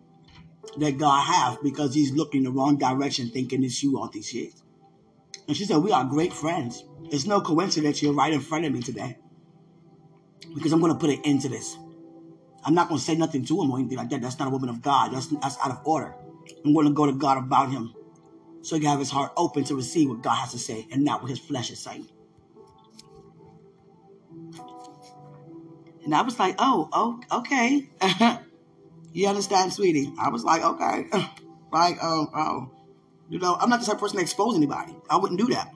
that 0.78 0.98
God 0.98 1.22
has 1.22 1.58
because 1.64 1.94
he's 1.94 2.12
looking 2.12 2.44
the 2.44 2.52
wrong 2.52 2.78
direction 2.78 3.30
thinking 3.30 3.64
it's 3.64 3.82
you 3.82 3.98
all 3.98 4.10
these 4.10 4.34
years. 4.34 4.64
And 5.48 5.56
she 5.56 5.66
said, 5.66 5.78
we 5.78 5.92
are 5.92 6.06
great 6.06 6.34
friends. 6.34 6.84
It's 7.12 7.26
no 7.26 7.42
coincidence 7.42 8.02
you're 8.02 8.14
right 8.14 8.34
in 8.34 8.42
front 8.42 8.66
of 8.66 8.74
me 8.74 8.82
today. 8.82 9.18
Because 10.54 10.72
I'm 10.72 10.80
going 10.80 10.94
to 10.94 11.00
put 11.00 11.10
an 11.10 11.22
end 11.24 11.42
to 11.42 11.50
this. 11.50 11.78
I'm 12.66 12.74
not 12.74 12.90
going 12.90 12.98
to 12.98 13.06
say 13.06 13.16
nothing 13.16 13.46
to 13.46 13.62
him 13.62 13.72
or 13.72 13.78
anything 13.78 13.98
like 13.98 14.10
that. 14.10 14.22
That's 14.22 14.40
not 14.40 14.48
a 14.48 14.52
woman 14.52 14.70
of 14.70 14.82
God. 14.82 15.14
That's, 15.14 15.28
that's 15.28 15.58
out 15.64 15.72
of 15.72 15.82
order. 15.86 16.16
I'm 16.66 16.74
going 16.74 16.88
to 16.88 16.94
go 16.94 17.06
to 17.06 17.14
God 17.14 17.38
about 17.38 17.72
him 17.72 17.94
so 18.64 18.76
he 18.76 18.82
can 18.82 18.90
have 18.90 19.00
his 19.00 19.12
heart 19.12 19.32
open 19.38 19.64
to 19.66 19.76
receive 19.76 20.10
what 20.10 20.24
God 20.24 20.36
has 20.36 20.52
to 20.54 20.60
say 20.60 20.88
and 20.92 21.04
not 21.06 21.22
what 21.22 21.30
his 21.30 21.38
flesh 21.38 21.70
is 21.70 21.80
saying. 21.80 22.08
And 26.04 26.16
I 26.16 26.24
was 26.24 26.40
like, 26.40 26.56
oh, 26.58 26.90
oh 26.92 27.40
okay. 27.40 27.88
you 29.14 29.28
understand, 29.28 29.72
sweetie? 29.72 30.12
I 30.20 30.30
was 30.30 30.44
like, 30.44 30.64
okay. 30.64 31.08
like, 31.72 31.98
oh, 32.02 32.28
oh. 32.34 32.72
You 33.30 33.40
know, 33.40 33.56
I'm 33.56 33.70
not 33.70 33.80
the 33.80 33.86
type 33.86 33.96
of 33.96 34.02
person 34.02 34.18
to 34.18 34.24
expose 34.24 34.56
anybody. 34.56 34.96
I 35.10 35.18
wouldn't 35.18 35.40
do 35.40 35.48
that. 35.48 35.72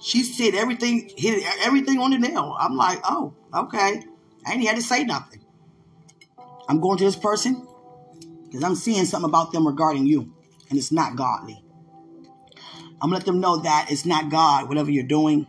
She 0.00 0.22
said 0.22 0.54
everything, 0.54 1.10
hit 1.16 1.44
everything 1.62 1.98
on 1.98 2.10
the 2.10 2.18
nail. 2.18 2.56
I'm 2.58 2.76
like, 2.76 3.00
oh, 3.04 3.34
okay. 3.54 4.02
I 4.46 4.52
ain't 4.52 4.66
had 4.66 4.76
to 4.76 4.82
say 4.82 5.04
nothing. 5.04 5.44
I'm 6.70 6.78
going 6.78 6.96
to 6.98 7.04
this 7.04 7.16
person 7.16 7.66
because 8.44 8.62
I'm 8.62 8.76
seeing 8.76 9.04
something 9.04 9.28
about 9.28 9.50
them 9.50 9.66
regarding 9.66 10.06
you 10.06 10.32
and 10.68 10.78
it's 10.78 10.92
not 10.92 11.16
godly. 11.16 11.60
I'm 13.02 13.10
gonna 13.10 13.14
let 13.14 13.24
them 13.24 13.40
know 13.40 13.56
that 13.56 13.88
it's 13.90 14.06
not 14.06 14.30
God, 14.30 14.68
whatever 14.68 14.88
you're 14.88 15.02
doing, 15.02 15.48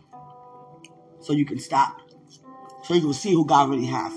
so 1.20 1.32
you 1.32 1.46
can 1.46 1.60
stop. 1.60 2.00
So 2.82 2.94
you 2.94 3.02
can 3.02 3.12
see 3.12 3.32
who 3.32 3.46
God 3.46 3.70
really 3.70 3.86
has. 3.86 4.12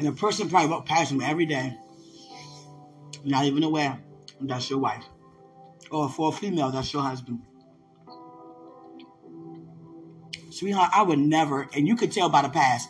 And 0.00 0.08
a 0.08 0.12
person 0.12 0.48
probably 0.48 0.70
walk 0.70 0.86
past 0.86 1.12
him 1.12 1.20
every 1.20 1.46
day, 1.46 1.78
not 3.22 3.44
even 3.44 3.62
aware 3.62 4.00
that's 4.40 4.68
your 4.68 4.80
wife. 4.80 5.04
Or 5.92 6.08
for 6.08 6.30
a 6.30 6.32
female, 6.32 6.72
that's 6.72 6.92
your 6.92 7.02
husband. 7.02 7.42
Sweetheart, 10.56 10.90
I 10.94 11.02
would 11.02 11.18
never, 11.18 11.68
and 11.74 11.86
you 11.86 11.96
could 11.96 12.12
tell 12.12 12.30
by 12.30 12.40
the 12.40 12.48
past, 12.48 12.88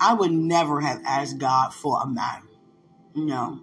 I 0.00 0.12
would 0.12 0.32
never 0.32 0.80
have 0.80 1.00
asked 1.06 1.38
God 1.38 1.72
for 1.72 2.02
a 2.02 2.06
man. 2.06 2.42
No. 3.14 3.60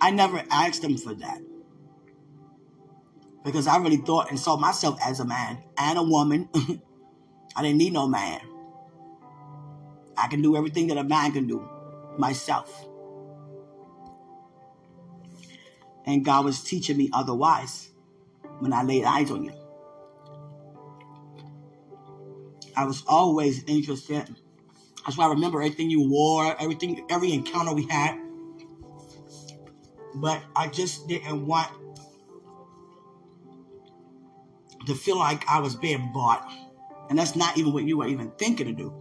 I 0.00 0.10
never 0.10 0.42
asked 0.50 0.82
him 0.82 0.96
for 0.96 1.12
that. 1.12 1.42
Because 3.44 3.66
I 3.66 3.76
really 3.76 3.98
thought 3.98 4.30
and 4.30 4.40
saw 4.40 4.56
myself 4.56 4.98
as 5.04 5.20
a 5.20 5.26
man 5.26 5.58
and 5.76 5.98
a 5.98 6.02
woman. 6.02 6.48
I 7.56 7.60
didn't 7.60 7.76
need 7.76 7.92
no 7.92 8.08
man. 8.08 8.40
I 10.16 10.28
can 10.28 10.40
do 10.40 10.56
everything 10.56 10.86
that 10.86 10.96
a 10.96 11.04
man 11.04 11.32
can 11.32 11.46
do 11.46 11.68
myself. 12.16 12.88
And 16.06 16.24
God 16.24 16.46
was 16.46 16.64
teaching 16.64 16.96
me 16.96 17.10
otherwise 17.12 17.90
when 18.60 18.72
I 18.72 18.82
laid 18.82 19.04
eyes 19.04 19.30
on 19.30 19.44
you. 19.44 19.57
I 22.78 22.84
was 22.84 23.02
always 23.06 23.64
interested 23.64 24.34
that's 25.08 25.16
why 25.16 25.24
I 25.24 25.30
remember 25.30 25.62
everything 25.62 25.88
you 25.88 26.06
wore, 26.06 26.54
everything, 26.60 27.06
every 27.08 27.32
encounter 27.32 27.72
we 27.72 27.86
had. 27.86 28.20
But 30.16 30.42
I 30.54 30.68
just 30.68 31.08
didn't 31.08 31.46
want 31.46 31.70
to 34.86 34.94
feel 34.94 35.16
like 35.16 35.48
I 35.48 35.60
was 35.60 35.74
being 35.74 36.12
bought. 36.12 36.46
And 37.08 37.18
that's 37.18 37.36
not 37.36 37.56
even 37.56 37.72
what 37.72 37.84
you 37.84 37.96
were 37.96 38.06
even 38.06 38.32
thinking 38.32 38.66
to 38.66 38.74
do. 38.74 38.92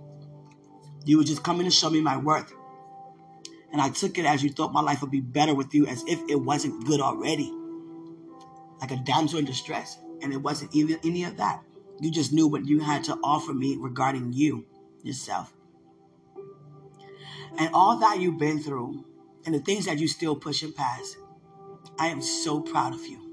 You 1.04 1.18
were 1.18 1.26
just 1.26 1.44
coming 1.44 1.66
to 1.66 1.72
show 1.72 1.90
me 1.90 2.00
my 2.00 2.16
worth. 2.16 2.54
And 3.74 3.82
I 3.82 3.90
took 3.90 4.18
it 4.18 4.24
as 4.24 4.42
you 4.42 4.50
thought 4.50 4.72
my 4.72 4.80
life 4.80 5.02
would 5.02 5.12
be 5.12 5.20
better 5.20 5.54
with 5.54 5.74
you, 5.74 5.88
as 5.88 6.06
if 6.08 6.22
it 6.30 6.40
wasn't 6.40 6.86
good 6.86 7.02
already. 7.02 7.54
Like 8.80 8.92
a 8.92 8.96
damsel 8.96 9.40
in 9.40 9.46
distress. 9.46 9.98
And 10.22 10.32
it 10.32 10.38
wasn't 10.38 10.74
even 10.74 11.00
any 11.04 11.26
of 11.26 11.36
that. 11.36 11.62
You 12.00 12.12
just 12.12 12.32
knew 12.32 12.48
what 12.48 12.66
you 12.66 12.80
had 12.80 13.04
to 13.06 13.18
offer 13.24 13.54
me 13.54 13.78
regarding 13.80 14.34
you, 14.34 14.66
yourself 15.04 15.54
and 17.58 17.70
all 17.74 17.98
that 17.98 18.20
you've 18.20 18.38
been 18.38 18.60
through 18.60 19.04
and 19.46 19.54
the 19.54 19.60
things 19.60 19.86
that 19.86 19.98
you're 19.98 20.08
still 20.08 20.36
pushing 20.36 20.72
past, 20.72 21.18
I 22.00 22.08
am 22.08 22.22
so 22.22 22.62
proud 22.62 22.94
of 22.94 23.06
you. 23.06 23.24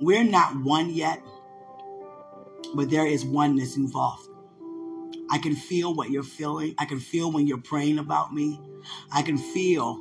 We're 0.00 0.24
not 0.24 0.56
one 0.56 0.90
yet, 0.90 1.22
but 2.74 2.90
there 2.90 3.06
is 3.06 3.24
oneness 3.24 3.76
involved. 3.76 4.28
I 5.30 5.38
can 5.38 5.54
feel 5.54 5.94
what 5.94 6.10
you're 6.10 6.22
feeling. 6.22 6.74
I 6.78 6.84
can 6.84 6.98
feel 6.98 7.30
when 7.30 7.46
you're 7.46 7.58
praying 7.58 7.98
about 7.98 8.34
me. 8.34 8.60
I 9.12 9.22
can 9.22 9.38
feel 9.38 10.00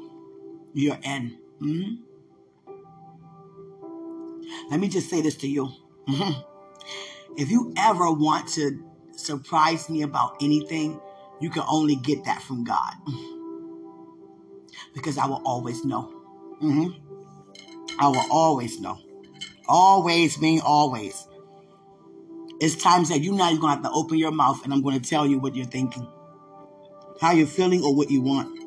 your 0.73 0.97
end. 1.03 1.37
Mm-hmm. 1.61 2.10
Let 4.69 4.79
me 4.79 4.87
just 4.87 5.09
say 5.09 5.21
this 5.21 5.35
to 5.37 5.47
you. 5.47 5.71
Mm-hmm. 6.07 6.41
If 7.37 7.49
you 7.49 7.73
ever 7.77 8.11
want 8.11 8.47
to 8.49 8.83
surprise 9.15 9.89
me 9.89 10.01
about 10.01 10.37
anything, 10.41 10.99
you 11.39 11.49
can 11.49 11.63
only 11.67 11.95
get 11.95 12.25
that 12.25 12.41
from 12.41 12.63
God. 12.63 12.93
Because 14.93 15.17
I 15.17 15.25
will 15.25 15.41
always 15.45 15.83
know. 15.85 16.13
Mm-hmm. 16.61 17.99
I 17.99 18.07
will 18.07 18.25
always 18.31 18.79
know. 18.79 18.99
Always 19.67 20.39
mean 20.39 20.61
always. 20.61 21.27
It's 22.59 22.75
times 22.75 23.09
that 23.09 23.21
you're 23.21 23.37
going 23.37 23.59
to 23.59 23.67
have 23.67 23.81
to 23.83 23.91
open 23.91 24.17
your 24.17 24.31
mouth 24.31 24.63
and 24.63 24.73
I'm 24.73 24.81
going 24.81 24.99
to 24.99 25.09
tell 25.09 25.25
you 25.25 25.39
what 25.39 25.55
you're 25.55 25.65
thinking, 25.65 26.07
how 27.19 27.31
you're 27.31 27.47
feeling, 27.47 27.83
or 27.83 27.95
what 27.95 28.11
you 28.11 28.21
want. 28.21 28.59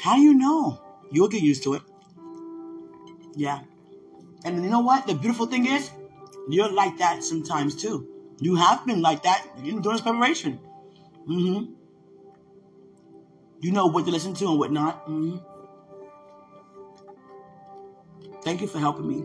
How 0.00 0.16
do 0.16 0.22
you 0.22 0.34
know? 0.34 0.80
You'll 1.10 1.28
get 1.28 1.42
used 1.42 1.64
to 1.64 1.74
it. 1.74 1.82
Yeah. 3.34 3.60
And 4.46 4.62
you 4.62 4.70
know 4.70 4.78
what? 4.78 5.08
The 5.08 5.14
beautiful 5.14 5.46
thing 5.46 5.66
is, 5.66 5.90
you're 6.48 6.70
like 6.70 6.98
that 6.98 7.24
sometimes 7.24 7.74
too. 7.74 8.06
You 8.40 8.54
have 8.54 8.86
been 8.86 9.02
like 9.02 9.24
that 9.24 9.44
during 9.60 9.82
this 9.82 10.00
preparation. 10.00 10.60
Mm-hmm. 11.28 11.72
You 13.60 13.72
know 13.72 13.86
what 13.86 14.04
to 14.04 14.12
listen 14.12 14.34
to 14.34 14.48
and 14.48 14.58
what 14.58 14.70
not. 14.70 15.04
Mm-hmm. 15.08 15.38
Thank 18.42 18.60
you 18.60 18.68
for 18.68 18.78
helping 18.78 19.08
me. 19.08 19.24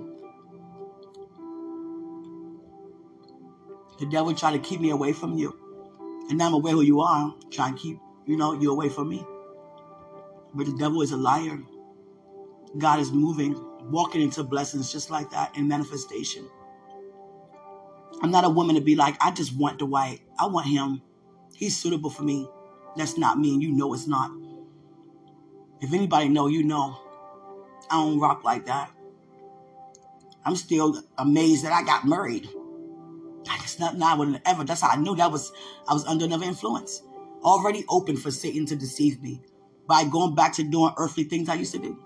The 3.99 4.07
devil 4.07 4.33
tried 4.33 4.53
to 4.53 4.59
keep 4.59 4.81
me 4.81 4.89
away 4.89 5.13
from 5.13 5.37
you. 5.37 5.55
And 6.29 6.39
now 6.39 6.47
I'm 6.47 6.55
aware 6.55 6.73
who 6.73 6.81
you 6.81 7.01
are, 7.01 7.35
trying 7.51 7.75
to 7.75 7.79
keep, 7.79 7.99
you 8.25 8.37
know, 8.37 8.59
you 8.59 8.71
away 8.71 8.89
from 8.89 9.09
me. 9.09 9.23
But 10.55 10.65
the 10.65 10.73
devil 10.73 11.03
is 11.03 11.11
a 11.11 11.17
liar. 11.17 11.59
God 12.75 12.99
is 12.99 13.11
moving, 13.11 13.63
walking 13.89 14.21
into 14.21 14.43
blessings 14.43 14.91
just 14.91 15.09
like 15.09 15.29
that 15.31 15.55
in 15.57 15.67
manifestation. 15.67 16.47
I'm 18.21 18.31
not 18.31 18.45
a 18.45 18.49
woman 18.49 18.75
to 18.75 18.81
be 18.81 18.95
like, 18.95 19.15
I 19.19 19.31
just 19.31 19.55
want 19.55 19.81
white. 19.81 20.19
I 20.39 20.45
want 20.45 20.67
him. 20.67 21.01
He's 21.55 21.77
suitable 21.77 22.09
for 22.09 22.23
me. 22.23 22.47
That's 22.95 23.17
not 23.17 23.39
me, 23.39 23.53
and 23.53 23.63
you 23.63 23.71
know 23.71 23.93
it's 23.93 24.07
not. 24.07 24.31
If 25.81 25.93
anybody 25.93 26.29
know, 26.29 26.47
you 26.47 26.63
know. 26.63 26.97
I 27.89 27.95
don't 27.95 28.19
rock 28.19 28.43
like 28.43 28.65
that. 28.67 28.91
I'm 30.45 30.55
still 30.55 31.03
amazed 31.17 31.65
that 31.65 31.73
I 31.73 31.83
got 31.83 32.05
married. 32.05 32.49
That's 33.45 33.79
not, 33.79 33.97
not 33.97 34.17
would 34.17 34.41
ever. 34.45 34.63
That's 34.63 34.81
how 34.81 34.89
I 34.89 34.95
knew 34.95 35.15
that 35.15 35.31
was 35.31 35.51
I 35.87 35.93
was 35.93 36.05
under 36.05 36.25
another 36.25 36.45
influence. 36.45 37.01
Already 37.43 37.85
open 37.89 38.17
for 38.17 38.31
Satan 38.31 38.65
to 38.67 38.75
deceive 38.75 39.21
me 39.21 39.41
by 39.87 40.03
going 40.05 40.35
back 40.35 40.53
to 40.53 40.63
doing 40.63 40.93
earthly 40.97 41.23
things 41.23 41.49
I 41.49 41.55
used 41.55 41.73
to 41.73 41.79
do. 41.79 41.97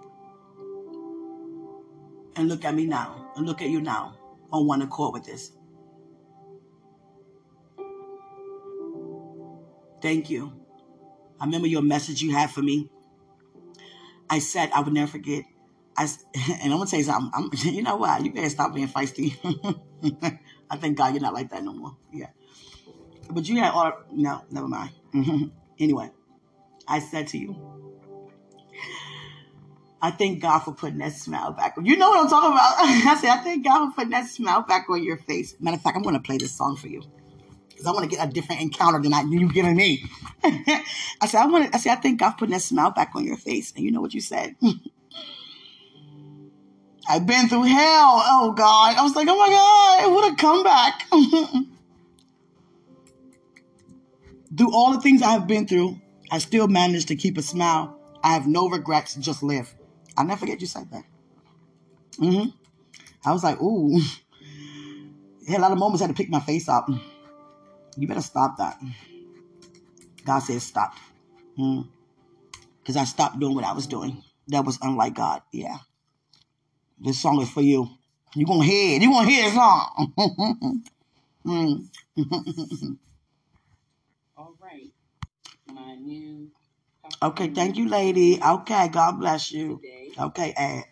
And 2.35 2.49
look 2.49 2.65
at 2.65 2.75
me 2.75 2.85
now. 2.85 3.31
And 3.35 3.45
look 3.45 3.61
at 3.61 3.69
you 3.69 3.81
now 3.81 4.17
on 4.51 4.67
one 4.67 4.81
accord 4.81 5.13
with 5.13 5.25
this. 5.25 5.51
Thank 10.01 10.29
you. 10.29 10.51
I 11.39 11.45
remember 11.45 11.67
your 11.67 11.81
message 11.81 12.21
you 12.21 12.31
had 12.31 12.49
for 12.51 12.61
me. 12.61 12.89
I 14.29 14.39
said 14.39 14.71
I 14.73 14.81
would 14.81 14.93
never 14.93 15.11
forget. 15.11 15.43
I 15.97 16.03
and 16.61 16.71
I'm 16.73 16.77
gonna 16.77 16.85
tell 16.85 16.99
you 16.99 17.05
something. 17.05 17.31
I'm, 17.33 17.49
you 17.73 17.81
know 17.81 17.95
what? 17.95 18.23
You 18.23 18.33
better 18.33 18.49
stop 18.49 18.73
being 18.73 18.87
feisty. 18.87 19.35
I 20.69 20.77
thank 20.77 20.97
God 20.97 21.13
you're 21.13 21.21
not 21.21 21.33
like 21.33 21.49
that 21.51 21.63
no 21.63 21.73
more. 21.73 21.97
Yeah. 22.11 22.29
But 23.29 23.47
you 23.47 23.57
had 23.57 23.71
all 23.71 23.93
no, 24.11 24.43
never 24.51 24.67
mind. 24.67 24.91
anyway, 25.79 26.11
I 26.87 26.99
said 26.99 27.27
to 27.27 27.37
you, 27.37 27.55
I 30.05 30.11
thank 30.11 30.39
God 30.39 30.59
for 30.59 30.71
putting 30.71 30.99
that 30.99 31.13
smile 31.13 31.51
back 31.51 31.79
on. 31.79 31.85
You 31.87 31.97
know 31.97 32.11
what 32.11 32.19
I'm 32.19 32.29
talking 32.29 32.51
about. 32.51 32.75
I 32.77 33.17
said, 33.19 33.31
I 33.31 33.37
thank 33.37 33.65
God 33.65 33.87
for 33.87 33.95
putting 33.95 34.11
that 34.11 34.27
smile 34.27 34.61
back 34.61 34.85
on 34.87 35.01
your 35.01 35.17
face. 35.17 35.55
Matter 35.59 35.77
of 35.77 35.81
fact, 35.81 35.97
I'm 35.97 36.03
gonna 36.03 36.19
play 36.19 36.37
this 36.37 36.55
song 36.55 36.77
for 36.77 36.87
you. 36.87 37.01
Because 37.69 37.87
I 37.87 37.91
want 37.91 38.07
to 38.07 38.15
get 38.15 38.23
a 38.23 38.27
different 38.31 38.61
encounter 38.61 39.01
than 39.01 39.13
that 39.13 39.27
you 39.27 39.51
giving 39.51 39.75
me. 39.75 40.03
I 40.43 40.83
said, 41.27 41.41
I 41.41 41.47
want 41.47 41.65
to, 41.65 41.75
I 41.75 41.79
said, 41.79 41.97
I 41.97 42.01
thank 42.01 42.19
God 42.19 42.33
for 42.33 42.37
putting 42.37 42.53
that 42.53 42.61
smile 42.61 42.91
back 42.91 43.13
on 43.15 43.25
your 43.25 43.35
face. 43.35 43.73
And 43.75 43.83
you 43.83 43.91
know 43.91 43.99
what 43.99 44.13
you 44.13 44.21
said? 44.21 44.55
I've 47.09 47.25
been 47.25 47.49
through 47.49 47.63
hell. 47.63 48.21
Oh 48.27 48.53
God. 48.55 48.95
I 48.95 49.01
was 49.01 49.15
like, 49.15 49.27
oh 49.27 49.35
my 49.35 49.49
God, 49.49 50.13
what 50.13 50.31
a 50.31 50.35
comeback. 50.35 51.01
through 54.55 54.71
all 54.71 54.93
the 54.93 55.01
things 55.01 55.23
I 55.23 55.31
have 55.31 55.47
been 55.47 55.65
through, 55.67 55.99
I 56.31 56.37
still 56.37 56.67
managed 56.67 57.07
to 57.07 57.15
keep 57.15 57.39
a 57.39 57.41
smile. 57.41 57.97
I 58.23 58.33
have 58.33 58.45
no 58.45 58.69
regrets, 58.69 59.15
just 59.15 59.41
live. 59.41 59.73
I'll 60.17 60.25
never 60.25 60.39
forget 60.39 60.61
you 60.61 60.67
said 60.67 60.89
that. 60.91 61.03
Mm-hmm. 62.19 62.49
I 63.25 63.31
was 63.31 63.43
like, 63.43 63.61
ooh. 63.61 63.99
A 65.47 65.59
lot 65.59 65.71
of 65.71 65.77
moments 65.77 66.01
I 66.01 66.07
had 66.07 66.15
to 66.15 66.19
pick 66.19 66.29
my 66.29 66.39
face 66.39 66.67
up. 66.67 66.89
You 67.97 68.07
better 68.07 68.21
stop 68.21 68.57
that. 68.57 68.79
God 70.25 70.39
says 70.39 70.63
stop. 70.63 70.95
Because 71.55 72.95
mm. 72.95 73.01
I 73.01 73.03
stopped 73.03 73.39
doing 73.39 73.53
what 73.55 73.63
I 73.63 73.73
was 73.73 73.85
doing. 73.87 74.23
That 74.47 74.65
was 74.65 74.79
unlike 74.81 75.13
God. 75.13 75.43
Yeah. 75.51 75.77
This 76.99 77.19
song 77.21 77.41
is 77.41 77.49
for 77.49 77.61
you. 77.61 77.89
You're 78.33 78.47
going 78.47 78.61
to 78.61 78.67
hear 78.67 78.95
it. 78.95 79.01
You're 79.01 79.11
going 79.11 79.27
to 79.27 79.31
hear 79.31 79.49
the 79.49 79.55
song. 79.55 80.13
mm. 81.45 81.87
All 84.37 84.55
right. 84.59 84.91
My 85.67 85.95
new. 85.95 86.44
Okay, 87.21 87.49
thank 87.49 87.77
you, 87.77 87.89
lady. 87.89 88.41
Okay, 88.41 88.89
God 88.89 89.19
bless 89.19 89.51
you. 89.51 89.81
Okay, 90.19 90.53
Ed. 90.55 90.83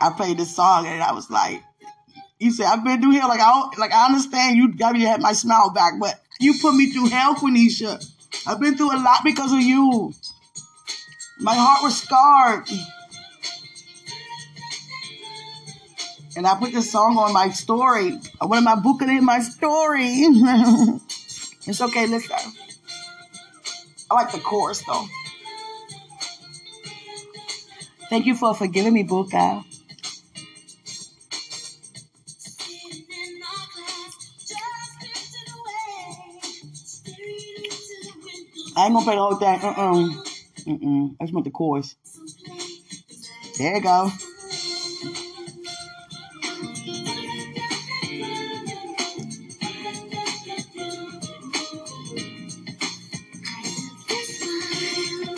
I 0.00 0.10
played 0.10 0.38
this 0.38 0.54
song 0.54 0.86
and 0.86 1.02
I 1.02 1.12
was 1.12 1.30
like, 1.30 1.62
you 2.38 2.50
said 2.52 2.66
I've 2.66 2.84
been 2.84 3.00
through 3.00 3.12
hell. 3.12 3.28
Like 3.28 3.40
I 3.40 3.50
don't, 3.50 3.78
like 3.78 3.92
I 3.92 4.06
understand 4.06 4.56
you 4.56 4.74
got 4.74 4.92
me 4.94 5.02
have 5.02 5.20
my 5.20 5.32
smile 5.32 5.70
back, 5.70 5.94
but 5.98 6.20
you 6.38 6.54
put 6.60 6.74
me 6.74 6.90
through 6.90 7.08
hell, 7.08 7.34
Quenisha. 7.34 8.04
I've 8.46 8.60
been 8.60 8.76
through 8.76 8.94
a 8.94 9.00
lot 9.00 9.20
because 9.24 9.52
of 9.52 9.60
you. 9.60 10.12
My 11.40 11.54
heart 11.54 11.82
was 11.82 12.00
scarred. 12.02 12.68
And 16.36 16.46
I 16.46 16.58
put 16.58 16.72
this 16.72 16.92
song 16.92 17.16
on 17.16 17.32
my 17.32 17.48
story. 17.48 18.18
I 18.40 18.46
wanted 18.46 18.64
my 18.64 18.74
book 18.74 19.00
in 19.00 19.24
my 19.24 19.40
story. 19.40 20.26
it's 21.66 21.80
okay, 21.80 22.06
listen. 22.06 22.36
I 24.10 24.14
like 24.14 24.32
the 24.32 24.38
chorus 24.38 24.82
though. 24.86 25.06
Thank 28.08 28.26
you 28.26 28.34
for 28.36 28.54
forgiving 28.54 28.92
me, 28.94 29.04
Buka. 29.04 29.64
I 38.76 38.84
ain't 38.84 38.92
gonna 38.92 39.04
play 39.04 39.14
the 39.14 39.22
whole 39.22 39.36
thing. 39.36 39.60
Uh-uh. 39.62 41.14
I 41.18 41.24
just 41.24 41.32
want 41.32 41.44
the 41.44 41.50
chorus. 41.50 41.96
There 43.58 43.74
you 43.74 43.82
go. 43.82 44.10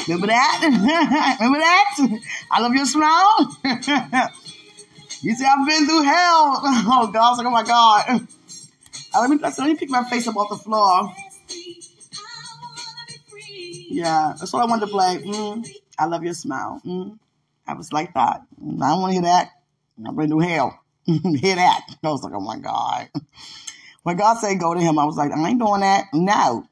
Remember 0.08 0.28
that? 0.28 1.36
Remember 1.38 1.58
that? 1.58 2.20
I 2.50 2.60
love 2.60 2.74
your 2.74 2.86
smile. 2.86 3.56
you 5.20 5.34
see, 5.34 5.44
I've 5.44 5.66
been 5.68 5.86
through 5.86 6.02
hell. 6.02 6.62
Oh 6.90 7.10
God, 7.12 7.36
like, 7.36 7.46
oh 7.46 7.50
my 7.50 7.62
God. 7.62 8.26
Let 9.14 9.30
me, 9.30 9.36
let 9.36 9.58
me 9.58 9.74
pick 9.74 9.90
my 9.90 10.04
face 10.04 10.26
up 10.26 10.36
off 10.36 10.48
the 10.48 10.56
floor. 10.56 11.12
Yeah, 13.90 14.34
that's 14.38 14.50
what 14.52 14.62
I 14.62 14.66
wanted 14.66 14.86
to 14.86 14.92
play. 14.92 15.18
Mm, 15.18 15.68
I 15.98 16.06
love 16.06 16.24
your 16.24 16.32
smile. 16.32 16.80
Mm, 16.86 17.18
I 17.66 17.74
was 17.74 17.92
like 17.92 18.14
that. 18.14 18.42
Mm, 18.62 18.82
I 18.82 18.90
don't 18.90 19.02
want 19.02 19.10
to 19.10 19.14
hear 19.14 19.22
that. 19.22 19.50
I've 20.06 20.16
been 20.16 20.30
through 20.30 20.40
hell. 20.40 20.80
hear 21.04 21.56
that. 21.56 21.82
I 22.02 22.08
was 22.08 22.22
like, 22.22 22.32
oh 22.34 22.40
my 22.40 22.58
God. 22.58 23.10
When 24.04 24.16
God 24.16 24.38
said 24.38 24.58
go 24.58 24.72
to 24.72 24.80
him, 24.80 24.98
I 24.98 25.04
was 25.04 25.16
like, 25.18 25.32
I 25.32 25.48
ain't 25.48 25.58
doing 25.58 25.82
that. 25.82 26.06
No. 26.14 26.66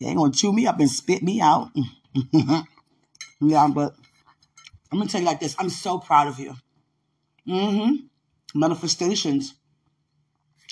They 0.00 0.06
ain't 0.06 0.34
to 0.34 0.40
chew 0.40 0.52
me 0.52 0.66
up 0.66 0.80
and 0.80 0.90
spit 0.90 1.22
me 1.22 1.40
out. 1.40 1.70
Yeah, 3.40 3.68
but 3.72 3.94
I'm 4.92 5.00
to 5.00 5.08
tell 5.08 5.20
you 5.20 5.26
like 5.26 5.40
this. 5.40 5.54
I'm 5.58 5.70
so 5.70 5.98
proud 5.98 6.28
of 6.28 6.38
you. 6.38 6.54
Mm-hmm. 7.46 8.58
Manifestations. 8.58 9.54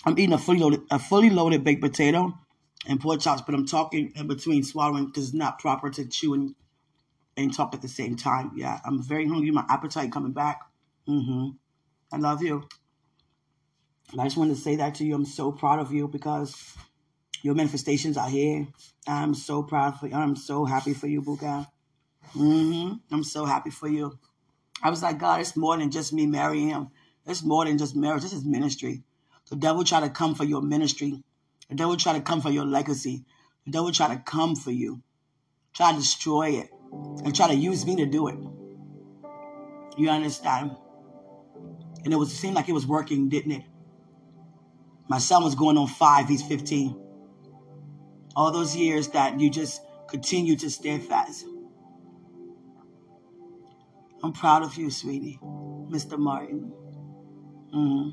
I'm 0.05 0.19
eating 0.19 0.33
a 0.33 0.39
fully 0.39 0.59
loaded, 0.59 0.83
a 0.91 0.99
fully 0.99 1.31
loaded 1.31 1.65
baked 1.65 1.83
potato 1.83 2.35
and 2.87 3.01
pork 3.01 3.21
chops, 3.21 3.43
but 3.43 3.55
I'm 3.55 3.67
talking 3.67 4.13
in 4.17 4.27
between 4.27 4.63
swallowing 4.63 5.07
because 5.07 5.27
it's 5.27 5.35
not 5.35 5.59
proper 5.59 5.91
to 5.91 6.07
chew 6.07 6.35
and, 6.35 6.55
and 7.37 7.55
talk 7.55 7.75
at 7.75 7.83
the 7.83 7.89
same 7.89 8.17
time. 8.17 8.53
Yeah, 8.57 8.79
I'm 8.85 9.03
very 9.03 9.27
hungry. 9.27 9.51
My 9.51 9.65
appetite 9.69 10.13
coming 10.13 10.33
back. 10.33 10.61
Mm-hmm. 11.09 11.51
I 12.13 12.17
love 12.17 12.43
you. 12.43 12.67
And 14.13 14.21
I 14.21 14.25
just 14.25 14.37
wanted 14.37 14.55
to 14.55 14.61
say 14.61 14.77
that 14.77 14.95
to 14.97 15.05
you. 15.05 15.15
I'm 15.15 15.27
so 15.27 15.53
proud 15.53 15.81
of 15.81 15.93
you 15.93 16.09
because 16.09 16.75
your 17.43 17.55
manifestations 17.55 18.17
are 18.17 18.29
here. 18.29 18.67
I'm 19.07 19.35
so 19.35 19.63
proud 19.63 19.99
for 19.99 20.07
you. 20.09 20.15
I'm 20.15 20.37
so 20.37 20.65
happy 20.65 20.95
for 20.95 21.07
you, 21.07 21.23
Buka. 21.23 21.67
Mm-hmm. 22.35 22.95
I'm 23.15 23.25
so 23.25 23.45
happy 23.45 23.71
for 23.71 23.89
you. 23.89 24.19
I 24.83 24.91
was 24.91 25.03
like, 25.03 25.19
God, 25.19 25.41
it's 25.41 25.57
more 25.57 25.77
than 25.77 25.91
just 25.91 26.13
me 26.13 26.27
marrying 26.27 26.69
him. 26.69 26.89
It's 27.27 27.43
more 27.43 27.65
than 27.65 27.79
just 27.79 27.97
marriage. 27.97 28.23
This 28.23 28.33
is 28.33 28.45
ministry. 28.45 29.03
The 29.51 29.57
devil 29.57 29.83
try 29.83 30.01
to 30.01 30.11
come 30.11 30.35
for 30.35 30.45
your 30.45 30.63
ministry 30.63 31.23
the 31.69 31.75
devil 31.75 31.97
try 31.97 32.15
to 32.15 32.21
come 32.21 32.41
for 32.41 32.51
your 32.51 32.65
legacy. 32.65 33.25
The 33.67 33.73
devil 33.73 33.93
try 33.93 34.15
to 34.15 34.21
come 34.23 34.57
for 34.57 34.71
you, 34.71 35.03
try 35.75 35.93
to 35.93 35.99
destroy 35.99 36.51
it, 36.51 36.71
and 37.25 37.35
try 37.35 37.49
to 37.49 37.55
use 37.55 37.85
me 37.85 37.97
to 37.97 38.07
do 38.07 38.29
it. 38.29 38.39
You 39.99 40.09
understand? 40.09 40.75
And 42.05 42.13
it 42.13 42.17
was 42.17 42.33
it 42.33 42.37
seemed 42.37 42.55
like 42.55 42.69
it 42.69 42.73
was 42.73 42.87
working, 42.87 43.29
didn't 43.29 43.53
it? 43.53 43.63
My 45.09 45.19
son 45.19 45.45
was 45.45 45.55
going 45.55 45.77
on 45.77 45.89
five, 45.89 46.29
he's 46.29 46.43
15. 46.43 47.08
All 48.39 48.53
those 48.53 48.77
years 48.77 49.09
that 49.11 49.41
you 49.41 49.51
just 49.51 49.83
continue 50.09 50.57
to 50.59 50.71
steadfast. 50.71 51.47
I'm 54.25 54.33
proud 54.33 54.63
of 54.65 54.77
you, 54.77 54.91
sweetie, 54.91 55.41
Mr. 55.43 56.19
Martin. 56.19 56.73
Mm-hmm. 57.75 58.11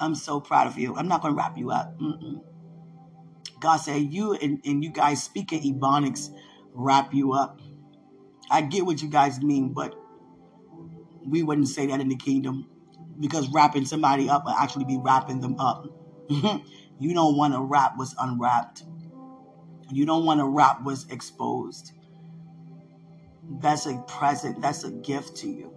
I'm 0.00 0.14
so 0.16 0.40
proud 0.40 0.68
of 0.68 0.78
you. 0.78 0.96
I'm 0.96 1.08
not 1.08 1.22
going 1.22 1.34
to 1.34 1.38
wrap 1.38 1.58
you 1.58 1.70
up. 1.72 1.98
Mm-mm. 2.00 2.42
God 3.60 3.78
said, 3.78 4.02
you 4.12 4.34
and, 4.34 4.60
and 4.66 4.84
you 4.84 4.90
guys 4.90 5.22
speaking 5.22 5.62
Ebonics 5.62 6.30
wrap 6.74 7.14
you 7.14 7.32
up. 7.34 7.60
I 8.50 8.62
get 8.62 8.86
what 8.86 9.02
you 9.02 9.10
guys 9.10 9.42
mean, 9.42 9.72
but 9.74 9.94
we 11.26 11.42
wouldn't 11.42 11.68
say 11.68 11.86
that 11.86 12.00
in 12.00 12.08
the 12.08 12.16
kingdom. 12.16 12.64
because 13.20 13.48
wrapping 13.52 13.84
somebody 13.86 14.28
up 14.28 14.44
will 14.44 14.52
actually 14.52 14.84
be 14.84 14.98
wrapping 14.98 15.40
them 15.40 15.58
up. 15.60 15.86
you 16.28 17.14
don't 17.14 17.36
want 17.36 17.54
to 17.54 17.62
wrap 17.62 17.94
what's 17.96 18.14
unwrapped. 18.20 18.84
You 19.90 20.06
don't 20.06 20.24
want 20.24 20.40
to 20.40 20.46
wrap 20.46 20.82
what's 20.82 21.06
exposed. 21.10 21.92
That's 23.60 23.86
a 23.86 23.96
present, 24.08 24.60
that's 24.60 24.84
a 24.84 24.90
gift 24.90 25.36
to 25.38 25.48
you. 25.48 25.72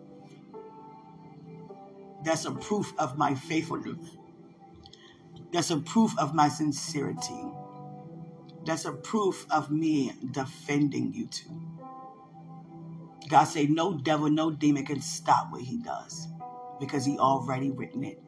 That's 2.24 2.46
a 2.46 2.52
proof 2.52 2.94
of 2.98 3.18
my 3.18 3.36
faithfulness. 3.36 4.18
That's 5.52 5.72
a 5.72 5.78
proof 5.78 6.18
of 6.18 6.34
my 6.34 6.50
sincerity. 6.50 7.44
That's 8.66 8.86
a 8.86 8.92
proof 8.92 9.46
of 9.52 9.72
me 9.72 10.14
defending 10.32 11.14
you 11.14 11.28
too. 11.28 11.62
God 13.30 13.46
say 13.46 13.68
no 13.68 13.94
devil, 13.94 14.30
no 14.30 14.52
demon 14.52 14.86
can 14.86 15.02
stop 15.02 15.52
what 15.52 15.62
he 15.62 15.78
does 15.78 16.28
because 16.80 17.06
he 17.06 17.18
already 17.18 17.72
written 17.72 18.04
it. 18.04 18.22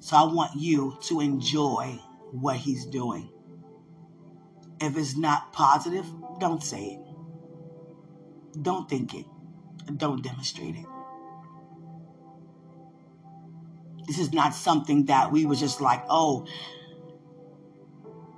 So 0.00 0.16
I 0.16 0.24
want 0.24 0.52
you 0.56 0.96
to 1.02 1.20
enjoy 1.20 1.98
what 2.32 2.56
he's 2.56 2.84
doing. 2.86 3.30
If 4.80 4.96
it's 4.96 5.16
not 5.16 5.52
positive, 5.52 6.06
don't 6.38 6.62
say 6.62 6.98
it. 6.98 8.62
Don't 8.62 8.88
think 8.88 9.14
it. 9.14 9.26
Don't 9.96 10.22
demonstrate 10.22 10.76
it. 10.76 10.86
This 14.06 14.18
is 14.18 14.32
not 14.32 14.54
something 14.54 15.06
that 15.06 15.32
we 15.32 15.44
were 15.44 15.54
just 15.54 15.80
like, 15.80 16.02
oh, 16.08 16.46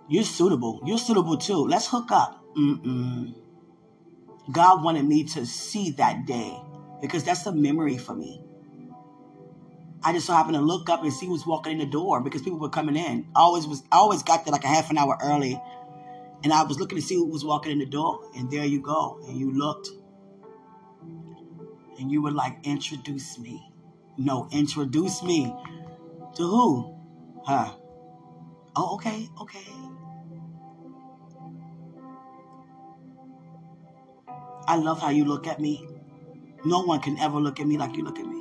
you're 0.09 0.24
suitable. 0.24 0.80
You're 0.84 0.99
suitable 0.99 1.36
too. 1.36 1.66
Let's 1.66 1.86
hook 1.86 2.11
up. 2.11 2.43
Mm-mm. 2.57 3.34
God 4.51 4.82
wanted 4.82 5.05
me 5.07 5.24
to 5.24 5.47
see 5.47 5.91
that 5.93 6.26
day 6.26 6.61
because 7.01 7.22
that's 7.22 7.47
a 7.47 7.53
memory 7.53 7.97
for 7.97 8.14
me. 8.14 8.43
I 10.03 10.12
just 10.12 10.26
so 10.26 10.32
happened 10.32 10.55
to 10.55 10.61
look 10.61 10.88
up 10.88 11.03
and 11.03 11.12
see 11.12 11.26
who 11.26 11.32
was 11.32 11.47
walking 11.47 11.72
in 11.72 11.78
the 11.78 11.86
door 11.86 12.20
because 12.22 12.43
people 12.43 12.59
were 12.59 12.70
coming 12.70 12.97
in. 12.97 13.26
I 13.36 13.41
always 13.41 13.66
was 13.66 13.82
I 13.93 13.97
always 13.97 14.22
got 14.22 14.45
there 14.45 14.53
like 14.53 14.64
a 14.64 14.68
half 14.68 14.91
an 14.91 14.99
hour 14.99 15.16
early. 15.22 15.61
And 16.43 16.53
I 16.53 16.62
was 16.62 16.78
looking 16.80 16.97
to 16.97 17.03
see 17.03 17.16
who 17.16 17.26
was 17.26 17.45
walking 17.45 17.72
in 17.72 17.78
the 17.78 17.86
door. 17.86 18.30
And 18.36 18.51
there 18.51 18.64
you 18.64 18.80
go. 18.80 19.20
And 19.26 19.36
you 19.36 19.53
looked. 19.53 19.88
And 21.99 22.11
you 22.11 22.22
were 22.22 22.30
like, 22.30 22.59
introduce 22.64 23.38
me. 23.38 23.72
No, 24.16 24.49
introduce 24.53 25.22
me. 25.22 25.55
To 26.36 26.43
who? 26.43 26.95
Her. 27.47 27.76
Oh, 28.76 28.95
okay, 28.95 29.28
okay. 29.41 29.66
I 34.66 34.76
love 34.76 35.01
how 35.01 35.11
you 35.11 35.24
look 35.24 35.47
at 35.47 35.61
me. 35.61 35.86
No 36.64 36.82
one 36.82 37.01
can 37.01 37.18
ever 37.18 37.38
look 37.38 37.61
at 37.61 37.66
me 37.66 37.76
like 37.76 37.97
you 37.97 38.05
look 38.05 38.18
at 38.18 38.26
me. 38.26 38.41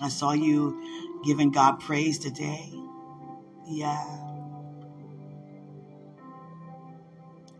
I 0.00 0.08
saw 0.08 0.32
you 0.32 1.20
giving 1.24 1.50
God 1.50 1.80
praise 1.80 2.18
today. 2.18 2.70
Yeah. 3.66 4.25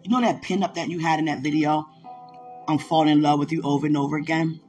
You 0.06 0.12
know 0.12 0.20
that 0.20 0.40
pin 0.40 0.62
up 0.62 0.74
that 0.76 0.88
you 0.88 1.00
had 1.00 1.18
in 1.18 1.24
that 1.24 1.40
video? 1.40 1.84
I'm 2.68 2.78
falling 2.78 3.08
in 3.08 3.22
love 3.22 3.40
with 3.40 3.50
you 3.50 3.60
over 3.62 3.88
and 3.88 3.96
over 3.96 4.16
again 4.16 4.60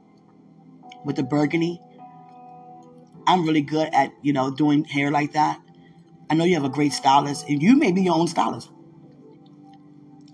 with 1.04 1.14
the 1.14 1.22
burgundy. 1.22 1.80
I'm 3.24 3.46
really 3.46 3.60
good 3.60 3.88
at, 3.92 4.10
you 4.20 4.32
know, 4.32 4.50
doing 4.50 4.82
hair 4.82 5.12
like 5.12 5.34
that. 5.34 5.60
I 6.28 6.34
know 6.34 6.42
you 6.42 6.54
have 6.54 6.64
a 6.64 6.68
great 6.68 6.92
stylist, 6.92 7.48
and 7.48 7.62
you 7.62 7.76
may 7.76 7.92
be 7.92 8.02
your 8.02 8.16
own 8.16 8.26
stylist. 8.26 8.68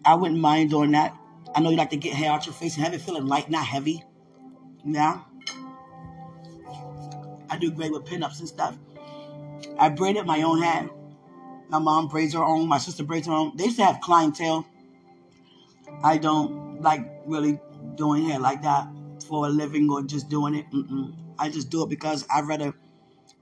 I 0.06 0.14
wouldn't 0.14 0.40
mind 0.40 0.70
doing 0.70 0.92
that. 0.92 1.14
I 1.54 1.60
know 1.60 1.68
you 1.68 1.76
like 1.76 1.90
to 1.90 1.98
get 1.98 2.14
hair 2.14 2.32
out 2.32 2.46
your 2.46 2.54
face 2.54 2.76
and 2.76 2.84
have 2.84 2.94
it 2.94 3.02
feeling 3.02 3.26
light, 3.26 3.50
not 3.50 3.66
heavy. 3.66 4.02
Yeah. 4.86 5.20
I 7.50 7.58
do 7.58 7.70
great 7.70 7.92
with 7.92 8.06
pinups 8.06 8.38
and 8.38 8.48
stuff. 8.48 8.78
I 9.78 9.90
braided 9.90 10.24
my 10.24 10.40
own 10.40 10.62
hair. 10.62 10.88
My 11.68 11.78
mom 11.78 12.08
braids 12.08 12.32
her 12.32 12.42
own. 12.42 12.66
My 12.68 12.78
sister 12.78 13.04
braids 13.04 13.26
her 13.26 13.34
own. 13.34 13.54
They 13.58 13.64
used 13.64 13.76
to 13.76 13.84
have 13.84 14.00
clientele. 14.00 14.66
I 16.02 16.18
don't 16.18 16.80
like 16.82 17.00
really 17.26 17.58
doing 17.94 18.28
hair 18.28 18.38
like 18.38 18.62
that 18.62 18.88
for 19.28 19.46
a 19.46 19.48
living 19.48 19.90
or 19.90 20.02
just 20.02 20.28
doing 20.28 20.54
it. 20.54 20.70
Mm-mm. 20.70 21.14
I 21.38 21.48
just 21.48 21.70
do 21.70 21.82
it 21.84 21.88
because 21.88 22.26
I'd 22.34 22.46
rather, 22.46 22.74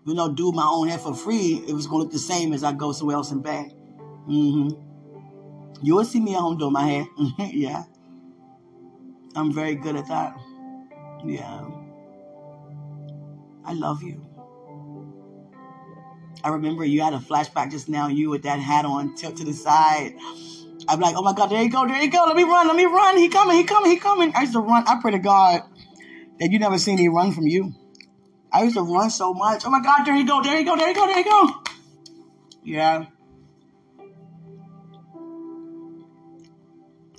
you 0.07 0.14
know, 0.14 0.32
do 0.32 0.53
my 0.53 0.66
own 0.66 0.88
hair 0.88 0.98
for 0.98 1.14
free. 1.14 1.62
It 1.66 1.72
was 1.72 1.86
going 1.86 2.00
to 2.00 2.05
look 2.05 2.12
the 2.12 2.18
same 2.18 2.53
as 2.53 2.64
I 2.64 2.72
go 2.72 2.92
somewhere 2.92 3.16
else 3.16 3.30
and 3.30 3.44
pay. 3.44 3.74
Mm-hmm. 4.28 5.84
You 5.84 5.96
will 5.96 6.05
see 6.05 6.20
me 6.20 6.34
at 6.34 6.40
home 6.40 6.59
doing 6.59 6.72
my 6.72 6.86
hair. 6.86 7.07
yeah. 7.50 7.84
I'm 9.34 9.53
very 9.53 9.74
good 9.74 9.96
at 9.96 10.09
that. 10.09 10.36
Yeah. 11.24 11.66
I 13.64 13.72
love 13.72 14.03
you. 14.03 14.26
I 16.44 16.48
remember 16.48 16.84
you 16.84 17.03
had 17.03 17.14
a 17.14 17.18
flashback 17.18 17.70
just 17.70 17.88
now, 17.88 18.09
you 18.09 18.30
with 18.30 18.42
that 18.42 18.59
hat 18.59 18.84
on, 18.84 19.14
tilt 19.14 19.36
to 19.36 19.44
the 19.44 19.53
side. 19.53 20.16
I'm 20.88 21.00
like, 21.00 21.16
oh 21.16 21.22
my 21.22 21.32
God, 21.32 21.46
there 21.46 21.62
you 21.62 21.70
go, 21.70 21.86
there 21.86 22.02
you 22.02 22.10
go. 22.10 22.24
Let 22.26 22.36
me 22.36 22.42
run, 22.42 22.66
let 22.66 22.76
me 22.76 22.84
run. 22.86 23.16
He 23.16 23.28
coming, 23.28 23.56
he 23.56 23.64
coming, 23.64 23.90
he 23.90 23.96
coming. 23.98 24.32
I 24.34 24.42
used 24.42 24.52
to 24.54 24.60
run. 24.60 24.84
I 24.86 25.00
pray 25.00 25.12
to 25.12 25.18
God 25.18 25.62
that 26.40 26.50
you 26.50 26.58
never 26.58 26.78
seen 26.78 26.96
me 26.96 27.08
run 27.08 27.32
from 27.32 27.46
you. 27.46 27.72
I 28.52 28.64
used 28.64 28.76
to 28.76 28.82
run 28.82 29.10
so 29.10 29.32
much. 29.32 29.64
Oh 29.64 29.70
my 29.70 29.82
God, 29.82 30.04
there 30.04 30.16
you 30.16 30.26
go, 30.26 30.42
there 30.42 30.58
you 30.58 30.64
go, 30.64 30.76
there 30.76 30.88
you 30.88 30.94
go, 30.94 31.06
there 31.06 31.18
you 31.18 31.24
go. 31.24 31.50
Yeah. 32.64 33.06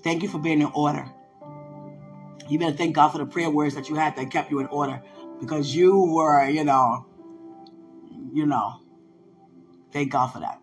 Thank 0.04 0.24
you 0.24 0.30
for 0.30 0.40
being 0.40 0.62
in 0.62 0.70
order. 0.74 1.06
You 2.50 2.60
better 2.60 2.76
thank 2.76 2.96
God 2.96 3.10
for 3.10 3.20
the 3.20 3.26
prayer 3.26 3.50
words 3.50 3.76
that 3.76 3.90
you 3.90 3.96
had 3.96 4.16
that 4.18 4.30
kept 4.30 4.52
you 4.52 4.60
in 4.60 4.68
order 4.68 5.02
because 5.40 5.74
you 5.74 5.98
were, 5.98 6.46
you 6.50 6.66
know, 6.66 7.06
you 8.34 8.46
know, 8.46 8.82
thank 9.92 10.12
God 10.12 10.28
for 10.28 10.40
that. 10.40 10.60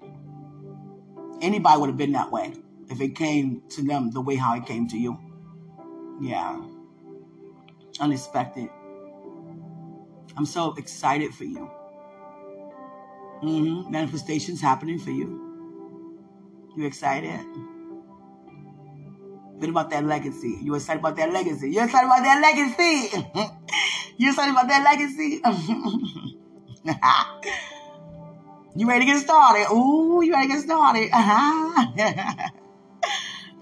Anybody 1.40 1.80
would 1.80 1.88
have 1.88 1.96
been 1.96 2.12
that 2.12 2.30
way 2.30 2.52
if 2.90 3.00
it 3.00 3.14
came 3.14 3.62
to 3.70 3.82
them 3.82 4.10
the 4.10 4.20
way 4.20 4.34
how 4.34 4.56
it 4.56 4.66
came 4.66 4.88
to 4.88 4.98
you. 4.98 5.18
Yeah. 6.20 6.60
Unexpected. 8.00 8.68
I'm 10.36 10.46
so 10.46 10.74
excited 10.76 11.32
for 11.34 11.44
you. 11.44 11.70
Mm-hmm. 13.42 13.90
Manifestations 13.90 14.60
happening 14.60 14.98
for 14.98 15.10
you. 15.10 15.46
You 16.76 16.86
excited? 16.86 17.40
What 19.60 19.68
about 19.68 19.90
that 19.90 20.04
legacy? 20.04 20.58
You 20.62 20.74
excited 20.74 21.00
about 21.00 21.16
that 21.16 21.32
legacy? 21.32 21.70
You 21.70 21.84
excited 21.84 22.06
about 22.06 22.22
that 22.22 22.40
legacy? 22.40 23.10
you 24.16 24.30
excited 24.30 24.52
about 24.52 24.68
that 24.68 24.84
legacy? 24.84 25.40
you 28.76 28.88
ready 28.88 29.04
to 29.04 29.12
get 29.12 29.20
started? 29.20 29.66
Ooh, 29.72 30.22
you 30.22 30.32
ready 30.32 30.48
to 30.48 30.54
get 30.54 30.62
started? 30.62 31.10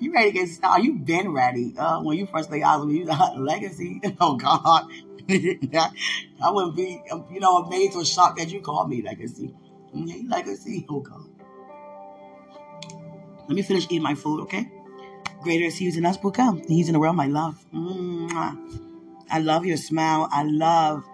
You 0.00 0.12
ready 0.12 0.30
to 0.32 0.38
get 0.38 0.48
started? 0.48 0.84
You've 0.84 1.04
been 1.04 1.32
ready. 1.32 1.74
Uh, 1.76 2.00
when 2.00 2.16
you 2.18 2.26
first 2.26 2.50
lay 2.50 2.62
eyes 2.62 2.80
on 2.80 2.88
me, 2.88 3.00
you 3.00 3.10
uh, 3.10 3.34
legacy. 3.36 4.00
Oh 4.20 4.36
God. 4.36 4.86
I 5.30 6.50
wouldn't 6.50 6.76
be, 6.76 7.02
you 7.30 7.40
know, 7.40 7.58
amazed 7.58 7.96
or 7.96 8.04
shocked 8.04 8.38
that 8.38 8.50
you 8.50 8.60
called 8.60 8.88
me 8.88 9.02
legacy. 9.02 9.54
Mm, 9.94 10.30
legacy. 10.30 10.86
Oh 10.88 11.00
God. 11.00 11.24
Let 13.40 13.50
me 13.50 13.62
finish 13.62 13.84
eating 13.84 14.02
my 14.02 14.14
food, 14.14 14.40
okay? 14.42 14.70
Greater 15.42 15.64
is 15.66 15.76
He 15.76 15.86
who's 15.86 15.96
in 15.96 16.06
us, 16.06 16.16
Buka. 16.16 16.64
He's 16.68 16.88
in 16.88 16.92
the 16.92 17.00
world, 17.00 17.16
my 17.16 17.26
love. 17.26 17.64
Mwah. 17.74 18.56
I 19.30 19.40
love 19.40 19.66
your 19.66 19.76
smile. 19.76 20.28
I 20.30 20.44
love 20.44 21.04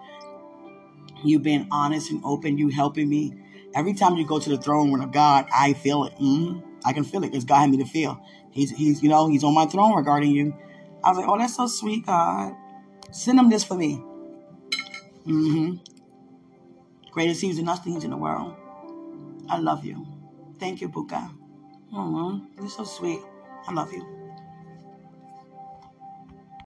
you 1.23 1.39
being 1.39 1.67
honest 1.71 2.11
and 2.11 2.21
open. 2.23 2.57
You 2.57 2.69
helping 2.69 3.09
me. 3.09 3.33
Every 3.73 3.93
time 3.93 4.15
you 4.15 4.25
go 4.25 4.39
to 4.39 4.49
the 4.49 4.57
throne 4.57 4.91
room 4.93 5.01
of 5.01 5.11
God, 5.11 5.47
I 5.53 5.73
feel 5.73 6.05
it. 6.05 6.13
mm 6.17 6.63
I 6.85 6.93
can 6.93 7.03
feel 7.03 7.23
it 7.23 7.31
because 7.31 7.45
God 7.45 7.61
had 7.61 7.71
me 7.71 7.77
to 7.77 7.85
feel. 7.85 8.21
He's, 8.55 8.71
he's, 8.71 9.03
you 9.03 9.09
know, 9.09 9.27
He's 9.27 9.43
on 9.43 9.53
my 9.53 9.65
throne 9.65 9.95
regarding 9.95 10.31
you. 10.31 10.55
I 11.03 11.09
was 11.09 11.19
like, 11.19 11.27
oh, 11.27 11.37
that's 11.37 11.55
so 11.55 11.67
sweet, 11.67 12.05
God. 12.05 12.55
Send 13.11 13.37
him 13.37 13.49
this 13.49 13.63
for 13.63 13.75
me. 13.75 14.01
Mm-hmm. 15.27 15.75
Greatest 17.11 17.43
in 17.43 17.67
us, 17.69 17.83
He's 17.83 18.03
in 18.03 18.11
the 18.11 18.17
world. 18.17 18.55
I 19.49 19.59
love 19.59 19.85
you. 19.85 20.07
Thank 20.57 20.81
you, 20.81 20.89
Buka. 20.89 21.31
Oh, 21.93 22.41
you're 22.57 22.69
so 22.69 22.85
sweet. 22.85 23.19
I 23.67 23.73
love 23.73 23.91
you. 23.91 24.14